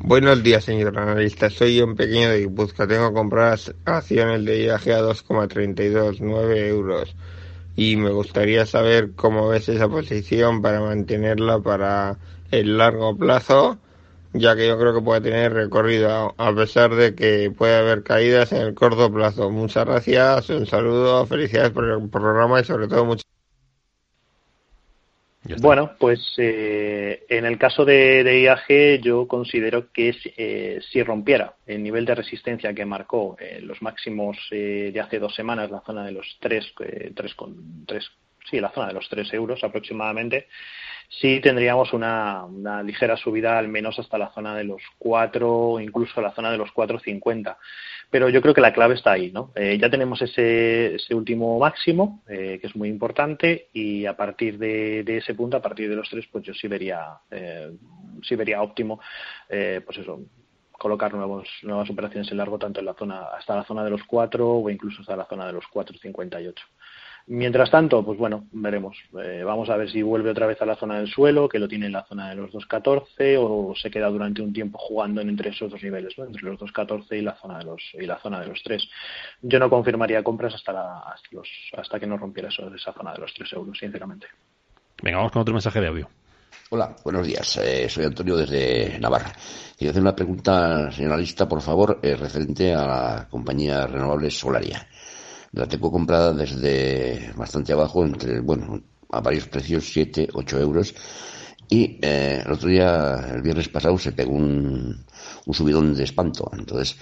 Buenos 0.00 0.42
días, 0.42 0.64
señor 0.64 0.96
analista. 0.96 1.50
Soy 1.50 1.80
un 1.80 1.96
pequeño 1.96 2.30
de 2.30 2.40
Guipúzcoa. 2.40 2.86
Tengo 2.86 3.08
que 3.08 3.14
comprar 3.14 3.58
acciones 3.84 4.44
de 4.44 4.64
IAG 4.64 4.90
a 4.92 5.02
2,32, 5.02 6.18
9 6.20 6.68
euros. 6.68 7.16
Y 7.74 7.96
me 7.96 8.10
gustaría 8.10 8.64
saber 8.64 9.12
cómo 9.14 9.48
ves 9.48 9.68
esa 9.68 9.88
posición 9.88 10.62
para 10.62 10.80
mantenerla 10.80 11.60
para 11.60 12.18
el 12.50 12.78
largo 12.78 13.16
plazo, 13.16 13.78
ya 14.32 14.56
que 14.56 14.66
yo 14.66 14.78
creo 14.78 14.94
que 14.94 15.02
puede 15.02 15.20
tener 15.20 15.52
recorrido, 15.52 16.34
a 16.38 16.54
pesar 16.54 16.94
de 16.94 17.14
que 17.14 17.52
puede 17.56 17.76
haber 17.76 18.02
caídas 18.02 18.52
en 18.52 18.62
el 18.62 18.74
corto 18.74 19.12
plazo. 19.12 19.50
Muchas 19.50 19.84
gracias, 19.84 20.50
un 20.50 20.66
saludo, 20.66 21.26
felicidades 21.26 21.70
por 21.70 21.84
el 21.84 22.08
programa 22.08 22.60
y 22.60 22.64
sobre 22.64 22.88
todo 22.88 23.04
muchas 23.04 23.26
Bueno, 25.56 25.92
pues 25.98 26.34
eh, 26.36 27.24
en 27.28 27.46
el 27.46 27.58
caso 27.58 27.84
de, 27.84 28.42
IAG 28.42 29.00
yo 29.00 29.26
considero 29.26 29.90
que 29.90 30.14
eh, 30.36 30.78
si 30.90 31.02
rompiera 31.02 31.54
el 31.66 31.82
nivel 31.82 32.04
de 32.04 32.14
resistencia 32.14 32.74
que 32.74 32.84
marcó 32.84 33.36
eh, 33.40 33.60
los 33.62 33.80
máximos 33.80 34.36
de 34.50 35.00
hace 35.00 35.18
dos 35.18 35.34
semanas, 35.34 35.70
la 35.70 35.80
zona 35.80 36.04
de 36.04 36.12
los 36.12 36.36
tres, 36.40 36.72
tres, 37.14 37.34
con, 37.34 37.86
tres, 37.86 38.10
sí, 38.50 38.60
la 38.60 38.70
zona 38.70 38.88
de 38.88 38.94
los 38.94 39.08
tres 39.08 39.32
euros 39.32 39.64
aproximadamente, 39.64 40.48
sí 41.08 41.40
tendríamos 41.40 41.92
una, 41.92 42.46
ligera 42.82 43.16
subida 43.16 43.58
al 43.58 43.68
menos 43.68 43.98
hasta 43.98 44.18
la 44.18 44.30
zona 44.32 44.54
de 44.54 44.64
los 44.64 44.82
cuatro, 44.98 45.80
incluso 45.80 46.20
la 46.20 46.32
zona 46.32 46.50
de 46.50 46.58
los 46.58 46.70
4,50 46.70 47.56
pero 48.10 48.28
yo 48.30 48.40
creo 48.40 48.54
que 48.54 48.62
la 48.62 48.72
clave 48.72 48.94
está 48.94 49.12
ahí, 49.12 49.30
¿no? 49.30 49.52
Eh, 49.54 49.76
ya 49.78 49.90
tenemos 49.90 50.22
ese, 50.22 50.94
ese 50.94 51.14
último 51.14 51.58
máximo, 51.58 52.22
eh, 52.26 52.58
que 52.58 52.66
es 52.66 52.74
muy 52.74 52.88
importante, 52.88 53.68
y 53.74 54.06
a 54.06 54.16
partir 54.16 54.58
de, 54.58 55.04
ese 55.06 55.34
punto, 55.34 55.58
a 55.58 55.62
partir 55.62 55.90
de 55.90 55.96
los 55.96 56.08
tres, 56.08 56.26
pues 56.32 56.42
yo 56.44 56.54
sí 56.54 56.68
vería, 56.68 57.06
eh, 57.30 57.70
sí 58.22 58.34
vería 58.34 58.62
óptimo, 58.62 58.98
pues 59.46 59.98
eso, 59.98 60.20
colocar 60.72 61.12
nuevos, 61.12 61.48
nuevas 61.62 61.90
operaciones 61.90 62.30
en 62.30 62.38
largo, 62.38 62.58
tanto 62.58 62.80
en 62.80 62.86
la 62.86 62.94
zona, 62.94 63.24
hasta 63.36 63.56
la 63.56 63.64
zona 63.64 63.84
de 63.84 63.90
los 63.90 64.04
cuatro 64.04 64.48
o 64.48 64.70
incluso 64.70 65.02
hasta 65.02 65.16
la 65.16 65.26
zona 65.26 65.46
de 65.46 65.52
los 65.52 65.64
4,58. 65.66 66.54
Mientras 67.30 67.70
tanto, 67.70 68.02
pues 68.02 68.18
bueno, 68.18 68.46
veremos. 68.52 68.96
Eh, 69.22 69.42
vamos 69.44 69.68
a 69.68 69.76
ver 69.76 69.90
si 69.90 70.00
vuelve 70.00 70.30
otra 70.30 70.46
vez 70.46 70.62
a 70.62 70.66
la 70.66 70.76
zona 70.76 70.96
del 70.98 71.08
suelo, 71.08 71.46
que 71.46 71.58
lo 71.58 71.68
tiene 71.68 71.84
en 71.84 71.92
la 71.92 72.06
zona 72.06 72.30
de 72.30 72.36
los 72.36 72.50
2.14, 72.52 73.36
o 73.38 73.74
se 73.76 73.90
queda 73.90 74.08
durante 74.08 74.40
un 74.40 74.50
tiempo 74.50 74.78
jugando 74.78 75.20
entre 75.20 75.50
esos 75.50 75.70
dos 75.70 75.82
niveles, 75.82 76.16
¿no? 76.16 76.24
entre 76.24 76.42
los 76.42 76.58
2.14 76.58 77.18
y 77.18 77.20
la 77.20 77.34
zona 77.34 77.58
de 77.58 77.64
los 77.64 77.82
y 77.92 78.06
la 78.06 78.18
zona 78.18 78.40
de 78.40 78.46
los 78.46 78.62
3. 78.62 78.82
Yo 79.42 79.58
no 79.58 79.68
confirmaría 79.68 80.22
compras 80.22 80.54
hasta, 80.54 81.00
hasta, 81.00 81.28
los, 81.32 81.48
hasta 81.76 82.00
que 82.00 82.06
no 82.06 82.16
rompiera 82.16 82.48
eso, 82.48 82.74
esa 82.74 82.94
zona 82.94 83.12
de 83.12 83.18
los 83.18 83.34
3 83.34 83.52
euros, 83.52 83.78
sinceramente. 83.78 84.26
Venga, 85.02 85.18
vamos 85.18 85.32
con 85.32 85.42
otro 85.42 85.52
mensaje 85.52 85.82
de 85.82 85.88
audio. 85.88 86.08
Hola, 86.70 86.96
buenos 87.04 87.26
días. 87.26 87.58
Eh, 87.58 87.90
soy 87.90 88.06
Antonio 88.06 88.38
desde 88.38 88.98
Navarra. 88.98 89.34
Quiero 89.76 89.90
hacer 89.90 90.02
una 90.02 90.16
pregunta, 90.16 90.90
señora 90.92 91.18
Lista, 91.18 91.46
por 91.46 91.60
favor, 91.60 91.98
eh, 92.02 92.16
referente 92.16 92.74
a 92.74 92.86
la 92.86 93.26
compañía 93.28 93.86
renovable 93.86 94.30
Solaria. 94.30 94.88
La 95.52 95.66
tengo 95.66 95.90
comprada 95.90 96.32
desde 96.32 97.32
bastante 97.36 97.72
abajo, 97.72 98.04
entre, 98.04 98.40
bueno, 98.40 98.82
a 99.10 99.20
varios 99.20 99.48
precios, 99.48 99.90
7, 99.92 100.28
8 100.32 100.60
euros. 100.60 100.94
Y 101.70 101.98
eh, 102.02 102.42
el 102.44 102.52
otro 102.52 102.68
día, 102.68 103.30
el 103.34 103.42
viernes 103.42 103.68
pasado, 103.68 103.98
se 103.98 104.12
pegó 104.12 104.32
un, 104.32 105.04
un 105.46 105.54
subidón 105.54 105.94
de 105.94 106.04
espanto. 106.04 106.50
Entonces, 106.52 106.96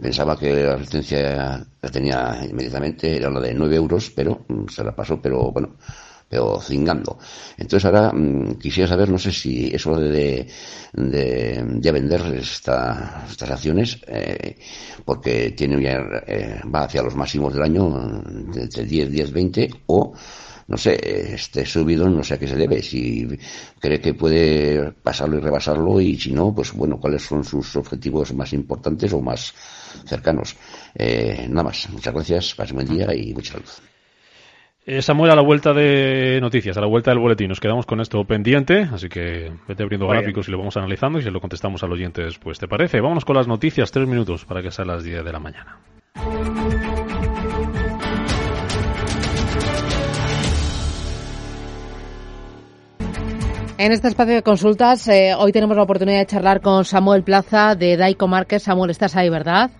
pensaba 0.00 0.38
que 0.38 0.52
la 0.64 0.76
resistencia 0.76 1.66
la 1.82 1.90
tenía 1.90 2.46
inmediatamente, 2.48 3.16
era 3.16 3.30
la 3.30 3.40
de 3.40 3.54
9 3.54 3.76
euros, 3.76 4.10
pero 4.10 4.44
mm, 4.48 4.68
se 4.68 4.84
la 4.84 4.94
pasó, 4.94 5.20
pero 5.20 5.50
bueno, 5.52 5.76
pero 6.28 6.60
cingando. 6.60 7.18
Entonces 7.56 7.84
ahora 7.86 8.12
mm, 8.12 8.54
quisiera 8.58 8.88
saber, 8.88 9.08
no 9.08 9.18
sé 9.18 9.32
si 9.32 9.68
eso 9.74 9.96
de, 9.96 10.46
de, 10.92 11.64
de 11.64 11.92
vender 11.92 12.20
esta, 12.34 13.24
estas 13.28 13.50
acciones, 13.50 13.98
eh, 14.06 14.56
porque 15.04 15.50
tiene 15.52 15.82
ya, 15.82 15.98
eh, 16.26 16.60
va 16.72 16.84
hacia 16.84 17.02
los 17.02 17.16
máximos 17.16 17.54
del 17.54 17.62
año, 17.62 18.22
de 18.24 18.84
10, 18.84 19.10
10, 19.10 19.32
20, 19.32 19.70
o 19.86 20.12
no 20.68 20.76
sé, 20.76 21.34
este 21.34 21.64
subido 21.64 22.08
no 22.10 22.22
sé 22.22 22.34
a 22.34 22.38
qué 22.38 22.46
se 22.46 22.56
debe, 22.56 22.82
si 22.82 23.26
cree 23.80 24.00
que 24.00 24.12
puede 24.12 24.92
pasarlo 24.92 25.38
y 25.38 25.40
rebasarlo 25.40 25.98
y 26.00 26.18
si 26.18 26.30
no, 26.32 26.54
pues 26.54 26.72
bueno, 26.74 27.00
cuáles 27.00 27.22
son 27.22 27.42
sus 27.42 27.74
objetivos 27.76 28.34
más 28.34 28.52
importantes 28.52 29.12
o 29.14 29.20
más 29.22 29.54
cercanos. 30.06 30.56
Eh, 30.94 31.46
nada 31.48 31.64
más, 31.64 31.88
muchas 31.90 32.12
gracias, 32.12 32.54
pasen 32.54 32.76
buen 32.76 32.88
día 32.88 33.14
y 33.14 33.32
mucha 33.32 33.54
salud. 33.54 33.97
Eh, 34.90 35.02
Samuel, 35.02 35.30
a 35.30 35.36
la 35.36 35.42
vuelta 35.42 35.74
de 35.74 36.38
noticias, 36.40 36.74
a 36.78 36.80
la 36.80 36.86
vuelta 36.86 37.10
del 37.10 37.20
boletín, 37.20 37.48
nos 37.48 37.60
quedamos 37.60 37.84
con 37.84 38.00
esto 38.00 38.24
pendiente, 38.24 38.88
así 38.90 39.10
que 39.10 39.52
vete 39.68 39.82
abriendo 39.82 40.08
gráficos 40.08 40.48
y 40.48 40.50
lo 40.50 40.56
vamos 40.56 40.78
analizando 40.78 41.18
y 41.18 41.22
se 41.22 41.30
lo 41.30 41.42
contestamos 41.42 41.82
al 41.82 41.92
oyente 41.92 42.22
después. 42.22 42.58
¿Te 42.58 42.66
parece? 42.66 43.02
Vámonos 43.02 43.26
con 43.26 43.36
las 43.36 43.46
noticias, 43.46 43.90
tres 43.90 44.08
minutos 44.08 44.46
para 44.46 44.62
que 44.62 44.70
sea 44.70 44.86
las 44.86 45.04
10 45.04 45.22
de 45.22 45.30
la 45.30 45.40
mañana. 45.40 45.78
En 53.76 53.92
este 53.92 54.08
espacio 54.08 54.36
de 54.36 54.42
consultas, 54.42 55.06
eh, 55.08 55.34
hoy 55.38 55.52
tenemos 55.52 55.76
la 55.76 55.82
oportunidad 55.82 56.20
de 56.20 56.26
charlar 56.26 56.62
con 56.62 56.86
Samuel 56.86 57.24
Plaza 57.24 57.74
de 57.74 57.98
Daico 57.98 58.26
Márquez. 58.26 58.62
Samuel, 58.62 58.90
estás 58.90 59.16
ahí, 59.16 59.28
¿verdad? 59.28 59.70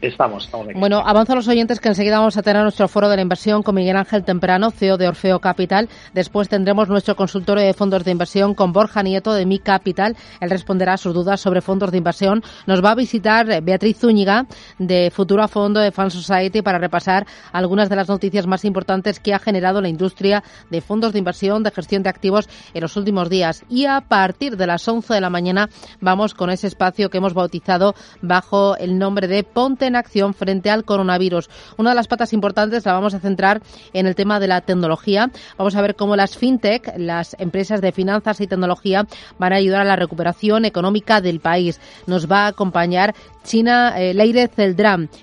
Estamos, 0.00 0.44
estamos 0.44 0.68
aquí. 0.68 0.78
Bueno, 0.78 1.02
avanzo 1.04 1.32
a 1.32 1.36
los 1.36 1.48
oyentes 1.48 1.80
que 1.80 1.88
enseguida 1.88 2.18
vamos 2.18 2.36
a 2.36 2.42
tener 2.42 2.62
nuestro 2.62 2.88
foro 2.88 3.08
de 3.08 3.16
la 3.16 3.22
inversión 3.22 3.62
con 3.62 3.74
Miguel 3.74 3.96
Ángel 3.96 4.24
Temprano, 4.24 4.70
CEO 4.70 4.96
de 4.96 5.08
Orfeo 5.08 5.40
Capital. 5.40 5.88
Después 6.14 6.48
tendremos 6.48 6.88
nuestro 6.88 7.16
consultorio 7.16 7.64
de 7.64 7.74
fondos 7.74 8.04
de 8.04 8.10
inversión 8.10 8.54
con 8.54 8.72
Borja 8.72 9.02
Nieto 9.02 9.32
de 9.32 9.46
Mi 9.46 9.58
Capital. 9.58 10.16
Él 10.40 10.50
responderá 10.50 10.94
a 10.94 10.96
sus 10.96 11.14
dudas 11.14 11.40
sobre 11.40 11.60
fondos 11.60 11.90
de 11.90 11.98
inversión. 11.98 12.42
Nos 12.66 12.84
va 12.84 12.92
a 12.92 12.94
visitar 12.94 13.62
Beatriz 13.62 13.98
Zúñiga 13.98 14.46
de 14.78 15.10
Futura 15.10 15.48
Fondo 15.48 15.80
de 15.80 15.92
Fan 15.92 16.10
Society 16.10 16.62
para 16.62 16.78
repasar 16.78 17.26
algunas 17.52 17.88
de 17.88 17.96
las 17.96 18.08
noticias 18.08 18.46
más 18.46 18.64
importantes 18.64 19.20
que 19.20 19.34
ha 19.34 19.38
generado 19.38 19.80
la 19.80 19.88
industria 19.88 20.42
de 20.70 20.80
fondos 20.80 21.12
de 21.12 21.18
inversión, 21.18 21.62
de 21.62 21.70
gestión 21.70 22.02
de 22.02 22.10
activos 22.10 22.48
en 22.74 22.82
los 22.82 22.96
últimos 22.96 23.28
días. 23.28 23.64
Y 23.68 23.86
a 23.86 24.00
partir 24.00 24.56
de 24.56 24.66
las 24.66 24.86
11 24.86 25.14
de 25.14 25.20
la 25.20 25.30
mañana 25.30 25.68
vamos 26.00 26.34
con 26.34 26.50
ese 26.50 26.66
espacio 26.66 27.10
que 27.10 27.18
hemos 27.18 27.34
bautizado 27.34 27.94
bajo 28.22 28.76
el 28.76 28.98
nombre 28.98 29.28
de 29.28 29.44
Ponte 29.44 29.79
en 29.86 29.96
acción 29.96 30.34
frente 30.34 30.70
al 30.70 30.84
coronavirus. 30.84 31.48
Una 31.76 31.90
de 31.90 31.96
las 31.96 32.08
patas 32.08 32.32
importantes 32.32 32.84
la 32.84 32.92
vamos 32.92 33.14
a 33.14 33.20
centrar 33.20 33.62
en 33.92 34.06
el 34.06 34.14
tema 34.14 34.40
de 34.40 34.48
la 34.48 34.60
tecnología. 34.60 35.30
Vamos 35.56 35.74
a 35.76 35.82
ver 35.82 35.96
cómo 35.96 36.16
las 36.16 36.36
fintech, 36.36 36.92
las 36.96 37.36
empresas 37.38 37.80
de 37.80 37.92
finanzas 37.92 38.40
y 38.40 38.46
tecnología, 38.46 39.06
van 39.38 39.52
a 39.52 39.56
ayudar 39.56 39.82
a 39.82 39.84
la 39.84 39.96
recuperación 39.96 40.64
económica 40.64 41.20
del 41.20 41.40
país. 41.40 41.80
Nos 42.06 42.30
va 42.30 42.44
a 42.44 42.48
acompañar 42.48 43.14
China 43.44 43.94
eh, 43.96 44.14
Leire 44.14 44.50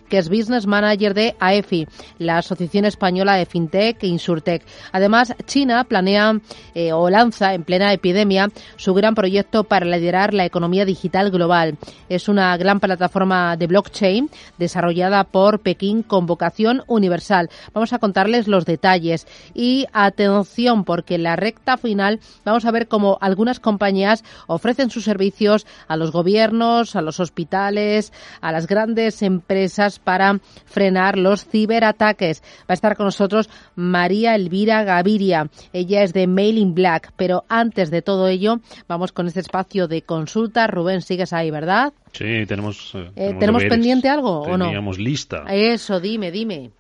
que 0.09 0.17
es 0.17 0.29
Business 0.29 0.67
Manager 0.67 1.13
de 1.13 1.36
AEFI, 1.39 1.88
la 2.19 2.38
Asociación 2.38 2.86
Española 2.86 3.36
de 3.36 3.45
FinTech 3.45 4.03
e 4.03 4.07
Insurtech. 4.07 4.63
Además, 4.91 5.33
China 5.45 5.83
planea 5.83 6.39
eh, 6.74 6.93
o 6.93 7.09
lanza 7.09 7.53
en 7.53 7.63
plena 7.63 7.93
epidemia 7.93 8.50
su 8.75 8.93
gran 8.93 9.15
proyecto 9.15 9.63
para 9.63 9.86
liderar 9.86 10.33
la 10.33 10.45
economía 10.45 10.86
digital 10.86 11.31
global. 11.31 11.77
Es 12.09 12.27
una 12.27 12.55
gran 12.57 12.79
plataforma 12.79 13.55
de 13.57 13.67
blockchain 13.67 14.29
desarrollada 14.57 15.24
por 15.24 15.59
Pekín 15.59 16.03
con 16.03 16.25
vocación 16.25 16.83
universal. 16.88 17.50
Vamos 17.74 17.93
a 17.93 18.00
contarles 18.00 18.47
los 18.47 18.65
detalles 18.65 19.27
y 19.53 19.86
atención 19.93 20.83
porque 20.83 21.15
en 21.15 21.24
la 21.24 21.36
recta 21.36 21.77
final 21.77 22.19
vamos 22.45 22.65
a 22.65 22.71
ver 22.71 22.88
cómo 22.88 23.17
algunas 23.21 23.59
compañías 23.59 24.24
ofrecen 24.47 24.89
sus 24.89 25.03
servicios 25.03 25.65
a 25.88 25.97
los 25.97 26.12
gobiernos, 26.12 26.95
a 26.95 27.01
los 27.01 27.19
hospitales, 27.19 28.06
a 28.41 28.51
las 28.51 28.67
grandes 28.67 29.21
empresas 29.21 29.99
para 29.99 30.39
frenar 30.65 31.17
los 31.17 31.45
ciberataques. 31.45 32.41
Va 32.61 32.65
a 32.69 32.73
estar 32.73 32.95
con 32.95 33.05
nosotros 33.05 33.49
María 33.75 34.35
Elvira 34.35 34.83
Gaviria. 34.83 35.49
Ella 35.73 36.03
es 36.03 36.13
de 36.13 36.27
Mailing 36.27 36.73
Black. 36.73 37.13
Pero 37.17 37.45
antes 37.49 37.91
de 37.91 38.01
todo 38.01 38.27
ello, 38.27 38.59
vamos 38.87 39.11
con 39.11 39.27
este 39.27 39.39
espacio 39.39 39.87
de 39.87 40.01
consulta. 40.01 40.67
Rubén, 40.67 41.01
sigues 41.01 41.33
ahí, 41.33 41.51
¿verdad? 41.51 41.93
Sí, 42.13 42.45
tenemos. 42.47 42.93
Eh, 43.15 43.35
¿Tenemos, 43.39 43.63
pendiente 43.65 44.09
algo 44.09 44.41
o 44.41 44.57
no? 44.57 44.65
Teníamos 44.65 44.97
lista. 44.97 45.45
Eso, 45.49 45.99
dime, 45.99 46.31
dime. 46.31 46.71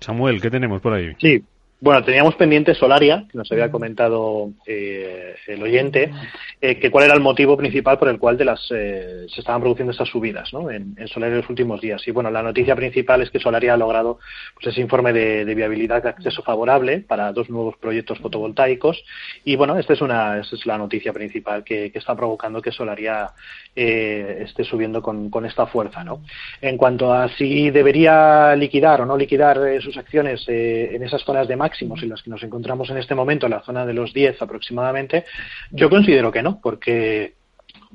Samuel, 0.00 0.40
¿qué 0.40 0.50
tenemos 0.50 0.80
por 0.80 0.94
ahí? 0.94 1.14
Sí, 1.18 1.42
bueno, 1.78 2.02
teníamos 2.02 2.34
pendiente 2.36 2.74
Solaria, 2.74 3.26
que 3.30 3.36
nos 3.36 3.52
había 3.52 3.70
comentado 3.70 4.50
eh, 4.66 5.34
el 5.46 5.62
oyente, 5.62 6.10
eh, 6.58 6.78
que 6.78 6.90
cuál 6.90 7.04
era 7.04 7.14
el 7.14 7.20
motivo 7.20 7.54
principal 7.54 7.98
por 7.98 8.08
el 8.08 8.18
cual 8.18 8.38
de 8.38 8.46
las, 8.46 8.66
eh, 8.70 9.26
se 9.28 9.40
estaban 9.40 9.60
produciendo 9.60 9.90
estas 9.90 10.08
subidas 10.08 10.54
¿no? 10.54 10.70
en, 10.70 10.94
en, 10.96 11.06
Solaria 11.06 11.34
en 11.34 11.42
los 11.42 11.50
últimos 11.50 11.82
días. 11.82 12.02
Y 12.08 12.12
bueno, 12.12 12.30
la 12.30 12.42
noticia 12.42 12.74
principal 12.74 13.20
es 13.20 13.30
que 13.30 13.40
Solaria 13.40 13.74
ha 13.74 13.76
logrado 13.76 14.18
pues, 14.54 14.68
ese 14.68 14.80
informe 14.80 15.12
de, 15.12 15.54
viabilidad 15.54 16.02
de 16.02 16.08
acceso 16.08 16.42
favorable 16.42 17.00
para 17.00 17.30
dos 17.32 17.50
nuevos 17.50 17.76
proyectos 17.76 18.20
fotovoltaicos. 18.20 19.04
Y 19.44 19.56
bueno, 19.56 19.78
esta 19.78 19.92
es, 19.92 20.00
una, 20.00 20.38
esta 20.38 20.56
es 20.56 20.64
la 20.64 20.78
noticia 20.78 21.12
principal 21.12 21.62
que, 21.62 21.92
que 21.92 21.98
está 21.98 22.14
provocando 22.14 22.62
que 22.62 22.72
Solaria 22.72 23.32
esté 23.74 24.64
subiendo 24.64 25.02
con, 25.02 25.28
con, 25.28 25.44
esta 25.44 25.66
fuerza. 25.66 26.02
¿no? 26.02 26.22
En 26.62 26.78
cuanto 26.78 27.12
a 27.12 27.28
si 27.28 27.68
debería 27.70 28.56
liquidar 28.56 29.02
o 29.02 29.06
no 29.06 29.18
liquidar 29.18 29.58
sus 29.82 29.98
acciones 29.98 30.48
en 30.48 31.02
esas 31.02 31.22
zonas 31.22 31.46
de 31.46 31.56
máximos 31.66 32.00
en 32.02 32.10
las 32.10 32.22
que 32.22 32.30
nos 32.30 32.42
encontramos 32.44 32.90
en 32.90 32.98
este 32.98 33.16
momento, 33.16 33.46
en 33.46 33.52
la 33.52 33.62
zona 33.62 33.84
de 33.84 33.92
los 33.92 34.12
10 34.12 34.40
aproximadamente, 34.40 35.24
yo 35.72 35.90
considero 35.90 36.30
que 36.30 36.42
no, 36.42 36.60
porque 36.60 37.34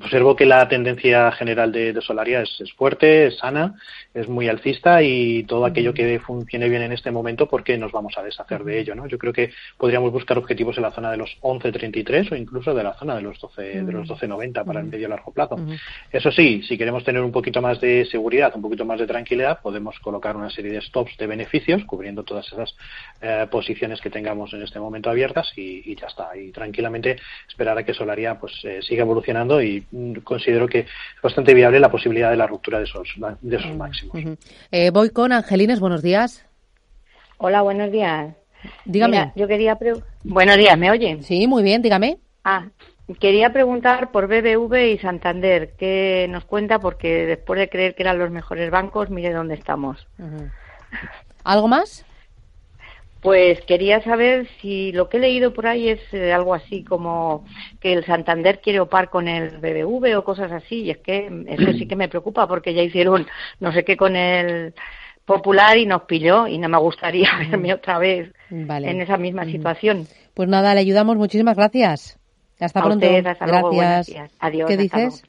observo 0.00 0.34
que 0.36 0.46
la 0.46 0.68
tendencia 0.68 1.30
general 1.32 1.72
de, 1.72 2.00
Solaria 2.00 2.42
es, 2.42 2.72
fuerte, 2.76 3.26
es 3.26 3.38
sana, 3.38 3.74
es 4.14 4.28
muy 4.28 4.48
alcista 4.48 5.02
y 5.02 5.44
todo 5.44 5.64
aquello 5.64 5.94
que 5.94 6.18
funcione 6.20 6.68
bien 6.68 6.82
en 6.82 6.92
este 6.92 7.10
momento, 7.10 7.48
porque 7.48 7.78
nos 7.78 7.92
vamos 7.92 8.16
a 8.18 8.22
deshacer 8.22 8.64
de 8.64 8.80
ello? 8.80 8.94
¿no? 8.94 9.06
Yo 9.06 9.18
creo 9.18 9.32
que 9.32 9.50
podríamos 9.76 10.12
buscar 10.12 10.38
objetivos 10.38 10.76
en 10.76 10.82
la 10.82 10.92
zona 10.92 11.10
de 11.10 11.16
los 11.16 11.36
11.33 11.40 12.32
o 12.32 12.36
incluso 12.36 12.74
de 12.74 12.82
la 12.82 12.94
zona 12.94 13.16
de 13.16 13.22
los 13.22 13.40
12 13.40 13.82
de 13.82 13.92
los 13.92 14.08
12.90 14.08 14.64
para 14.64 14.80
el 14.80 14.86
medio 14.86 15.06
y 15.06 15.10
largo 15.10 15.32
plazo. 15.32 15.56
Eso 16.10 16.30
sí, 16.30 16.62
si 16.62 16.76
queremos 16.76 17.04
tener 17.04 17.22
un 17.22 17.32
poquito 17.32 17.62
más 17.62 17.80
de 17.80 18.04
seguridad, 18.06 18.52
un 18.54 18.62
poquito 18.62 18.84
más 18.84 18.98
de 19.00 19.06
tranquilidad, 19.06 19.60
podemos 19.60 19.98
colocar 20.00 20.36
una 20.36 20.50
serie 20.50 20.72
de 20.72 20.80
stops 20.80 21.16
de 21.16 21.26
beneficios 21.26 21.84
cubriendo 21.84 22.22
todas 22.24 22.46
esas 22.52 22.74
eh, 23.20 23.46
posiciones 23.50 24.00
que 24.00 24.10
tengamos 24.10 24.52
en 24.52 24.62
este 24.62 24.80
momento 24.80 25.10
abiertas 25.10 25.52
y, 25.56 25.94
ya 25.94 26.06
está. 26.06 26.36
Y 26.36 26.50
tranquilamente 26.50 27.16
esperar 27.48 27.78
a 27.78 27.84
que 27.84 27.94
Solaria 27.94 28.38
pues 28.38 28.52
eh, 28.64 28.80
siga 28.82 29.02
evolucionando 29.02 29.60
y 29.62 29.71
Mm, 29.90 30.14
considero 30.24 30.68
que 30.68 30.80
es 30.80 30.86
bastante 31.22 31.54
viable 31.54 31.80
la 31.80 31.90
posibilidad 31.90 32.30
de 32.30 32.36
la 32.36 32.46
ruptura 32.46 32.78
de 32.78 32.84
esos, 32.84 33.08
de 33.40 33.56
esos 33.56 33.76
máximos. 33.76 34.16
Eh, 34.70 34.90
voy 34.90 35.10
con 35.10 35.32
Angelines, 35.32 35.80
buenos 35.80 36.02
días. 36.02 36.46
Hola, 37.38 37.62
buenos 37.62 37.90
días. 37.90 38.34
Dígame. 38.84 39.32
yo 39.34 39.48
quería. 39.48 39.78
Buenos 40.22 40.56
días, 40.56 40.78
¿me 40.78 40.90
oyen? 40.90 41.22
Sí, 41.22 41.46
muy 41.46 41.62
bien, 41.62 41.82
dígame. 41.82 42.18
Ah, 42.44 42.68
quería 43.20 43.52
preguntar 43.52 44.10
por 44.12 44.28
BBV 44.28 44.92
y 44.92 44.98
Santander. 44.98 45.74
¿Qué 45.76 46.26
nos 46.30 46.44
cuenta? 46.44 46.78
Porque 46.78 47.26
después 47.26 47.58
de 47.58 47.68
creer 47.68 47.94
que 47.94 48.02
eran 48.02 48.18
los 48.18 48.30
mejores 48.30 48.70
bancos, 48.70 49.10
mire 49.10 49.32
dónde 49.32 49.54
estamos. 49.54 50.06
¿Algo 51.44 51.68
más? 51.68 52.04
Pues 53.22 53.60
quería 53.62 54.02
saber 54.02 54.48
si 54.60 54.92
lo 54.92 55.08
que 55.08 55.16
he 55.16 55.20
leído 55.20 55.54
por 55.54 55.66
ahí 55.66 55.88
es 55.88 56.00
eh, 56.12 56.32
algo 56.32 56.54
así 56.54 56.82
como 56.82 57.46
que 57.80 57.92
el 57.92 58.04
Santander 58.04 58.60
quiere 58.60 58.80
opar 58.80 59.10
con 59.10 59.28
el 59.28 59.58
BBV 59.58 60.18
o 60.18 60.24
cosas 60.24 60.50
así, 60.50 60.82
y 60.82 60.90
es 60.90 60.98
que 60.98 61.30
eso 61.46 61.72
sí 61.78 61.86
que 61.86 61.96
me 61.96 62.08
preocupa 62.08 62.48
porque 62.48 62.74
ya 62.74 62.82
hicieron 62.82 63.26
no 63.60 63.72
sé 63.72 63.84
qué 63.84 63.96
con 63.96 64.16
el 64.16 64.74
Popular 65.24 65.78
y 65.78 65.86
nos 65.86 66.02
pilló 66.02 66.48
y 66.48 66.58
no 66.58 66.68
me 66.68 66.78
gustaría 66.78 67.30
verme 67.50 67.72
otra 67.72 67.98
vez 67.98 68.32
en 68.50 69.00
esa 69.00 69.16
misma 69.16 69.44
situación. 69.44 70.06
Pues 70.34 70.48
nada, 70.48 70.74
le 70.74 70.80
ayudamos. 70.80 71.16
Muchísimas 71.16 71.56
gracias. 71.56 72.18
Hasta 72.58 72.82
pronto. 72.82 73.06
gracias. 73.06 74.32
Adiós. 74.40 74.68
¿Qué 74.68 74.76
dices? 74.76 75.24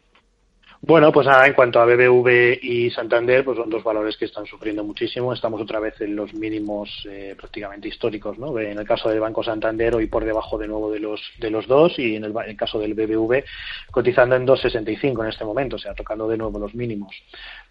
Bueno, 0.86 1.14
pues 1.14 1.26
nada, 1.26 1.48
en 1.48 1.54
cuanto 1.54 1.80
a 1.80 1.86
BBV 1.86 2.60
y 2.62 2.92
Santander, 2.92 3.46
pues 3.46 3.58
son 3.58 3.70
dos 3.70 3.86
valores 3.86 4.18
que 4.18 4.26
están 4.26 4.46
sufriendo 4.46 4.84
muchísimo. 4.84 5.32
Estamos 5.32 5.62
otra 5.62 5.80
vez 5.80 6.02
en 6.02 6.14
los 6.14 6.34
mínimos 6.34 7.08
eh, 7.10 7.36
prácticamente 7.38 7.88
históricos, 7.88 8.38
¿no? 8.38 8.60
En 8.60 8.78
el 8.78 8.86
caso 8.86 9.08
del 9.08 9.22
Banco 9.22 9.42
Santander, 9.42 9.96
hoy 9.96 10.08
por 10.08 10.26
debajo 10.26 10.58
de 10.58 10.68
nuevo 10.68 10.92
de 10.92 11.00
los 11.00 11.22
de 11.40 11.50
los 11.50 11.68
dos, 11.68 11.98
y 12.00 12.18
en 12.18 12.26
el, 12.26 12.58
caso 12.58 12.80
del 12.80 12.96
BBV, 12.96 13.46
cotizando 13.92 14.36
en 14.36 14.46
2,65 14.46 15.24
en 15.24 15.30
este 15.30 15.46
momento, 15.46 15.78
o 15.78 15.80
sea, 15.80 15.94
tocando 15.94 16.28
de 16.28 16.36
nuevo 16.36 16.60
los 16.60 16.76
mínimos. 16.76 17.16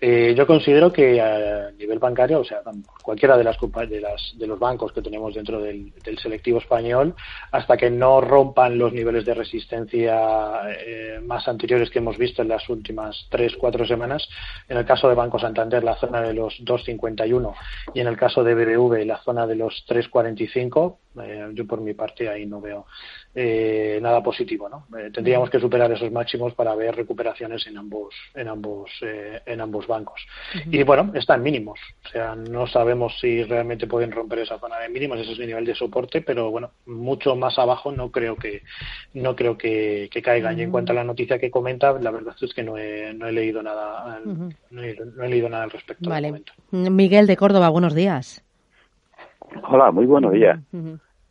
Eh, 0.00 0.32
yo 0.34 0.46
considero 0.46 0.90
que 0.90 1.20
a 1.20 1.70
nivel 1.72 1.98
bancario, 1.98 2.40
o 2.40 2.44
sea, 2.44 2.62
cualquiera 3.02 3.36
de 3.36 3.44
las 3.44 3.58
de, 3.60 4.00
las, 4.00 4.32
de 4.38 4.46
los 4.46 4.58
bancos 4.58 4.90
que 4.90 5.02
tenemos 5.02 5.34
dentro 5.34 5.60
del, 5.60 5.92
selectivo 6.16 6.60
español, 6.60 7.14
hasta 7.50 7.76
que 7.76 7.90
no 7.90 8.22
rompan 8.22 8.78
los 8.78 8.94
niveles 8.94 9.26
de 9.26 9.34
resistencia 9.34 10.62
eh, 10.70 11.20
más 11.22 11.46
anteriores 11.46 11.90
que 11.90 11.98
hemos 11.98 12.16
visto 12.16 12.40
en 12.40 12.48
las 12.48 12.66
últimas 12.70 13.01
tres, 13.30 13.56
cuatro 13.58 13.86
semanas. 13.86 14.28
En 14.68 14.76
el 14.76 14.84
caso 14.84 15.08
de 15.08 15.14
Banco 15.14 15.38
Santander, 15.38 15.82
la 15.84 15.96
zona 15.96 16.20
de 16.20 16.34
los 16.34 16.60
2,51 16.60 17.54
y 17.94 18.00
en 18.00 18.06
el 18.06 18.16
caso 18.16 18.44
de 18.44 18.54
BBV, 18.54 19.04
la 19.06 19.18
zona 19.18 19.46
de 19.46 19.56
los 19.56 19.84
3,45. 19.88 20.96
Eh, 21.20 21.50
yo 21.52 21.66
por 21.66 21.80
mi 21.80 21.94
parte 21.94 22.28
ahí 22.28 22.46
no 22.46 22.60
veo 22.60 22.86
eh, 23.34 23.98
nada 24.00 24.22
positivo. 24.22 24.68
¿no? 24.68 24.86
Eh, 24.98 25.10
tendríamos 25.12 25.50
que 25.50 25.60
superar 25.60 25.90
esos 25.92 26.10
máximos 26.10 26.54
para 26.54 26.74
ver 26.74 26.94
recuperaciones 26.96 27.66
en 27.66 27.78
ambos, 27.78 28.14
en 28.34 28.48
ambos, 28.48 28.90
en 29.02 29.60
ambos 29.60 29.86
bancos. 29.86 30.20
Y 30.70 30.82
bueno, 30.82 31.10
están 31.14 31.42
mínimos. 31.42 31.78
O 32.04 32.08
sea, 32.08 32.34
no 32.34 32.66
sabemos 32.66 33.18
si 33.20 33.42
realmente 33.44 33.86
pueden 33.86 34.12
romper 34.12 34.40
esa 34.40 34.58
zona 34.58 34.78
de 34.78 34.88
mínimos, 34.88 35.18
ese 35.20 35.32
es 35.32 35.38
el 35.38 35.46
nivel 35.46 35.64
de 35.64 35.74
soporte, 35.74 36.22
pero 36.22 36.50
bueno, 36.50 36.70
mucho 36.86 37.36
más 37.36 37.58
abajo 37.58 37.92
no 37.92 38.10
creo 38.10 38.36
que 38.36 38.62
no 39.14 39.36
creo 39.36 39.56
que, 39.58 40.08
caigan. 40.22 40.58
Y 40.58 40.62
en 40.62 40.70
cuanto 40.70 40.92
a 40.92 40.94
la 40.94 41.04
noticia 41.04 41.38
que 41.38 41.50
comenta, 41.50 41.92
la 41.92 42.10
verdad 42.10 42.34
es 42.40 42.54
que 42.54 42.62
no 42.62 42.78
he, 42.78 43.12
no 43.14 43.26
he 43.26 43.32
leído 43.32 43.62
nada, 43.62 44.20
no, 44.70 44.82
he, 44.82 45.28
leído 45.28 45.48
nada 45.48 45.64
al 45.64 45.70
respecto. 45.70 46.08
Vale. 46.08 46.42
Miguel 46.70 47.26
de 47.26 47.36
Córdoba, 47.36 47.68
buenos 47.68 47.94
días. 47.94 48.44
Hola, 49.60 49.90
muy 49.90 50.06
buenos 50.06 50.32
días. 50.32 50.58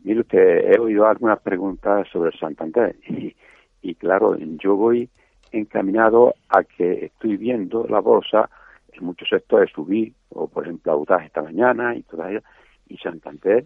Mire 0.03 0.19
usted, 0.21 0.71
he 0.71 0.79
oído 0.79 1.07
algunas 1.07 1.39
preguntas 1.41 2.07
sobre 2.11 2.35
Santander 2.37 2.95
y, 3.07 3.35
y 3.81 3.95
claro, 3.95 4.37
yo 4.37 4.75
voy 4.75 5.09
encaminado 5.51 6.35
a 6.49 6.63
que 6.63 7.05
estoy 7.05 7.37
viendo 7.37 7.85
la 7.87 7.99
bolsa 7.99 8.49
en 8.93 9.05
muchos 9.05 9.29
sectores 9.29 9.71
subir, 9.71 10.13
o 10.29 10.47
por 10.47 10.63
ejemplo 10.63 10.91
Audaz 10.91 11.25
esta 11.25 11.41
mañana 11.41 11.95
y 11.95 12.03
todavía, 12.03 12.41
y 12.87 12.97
Santander, 12.97 13.65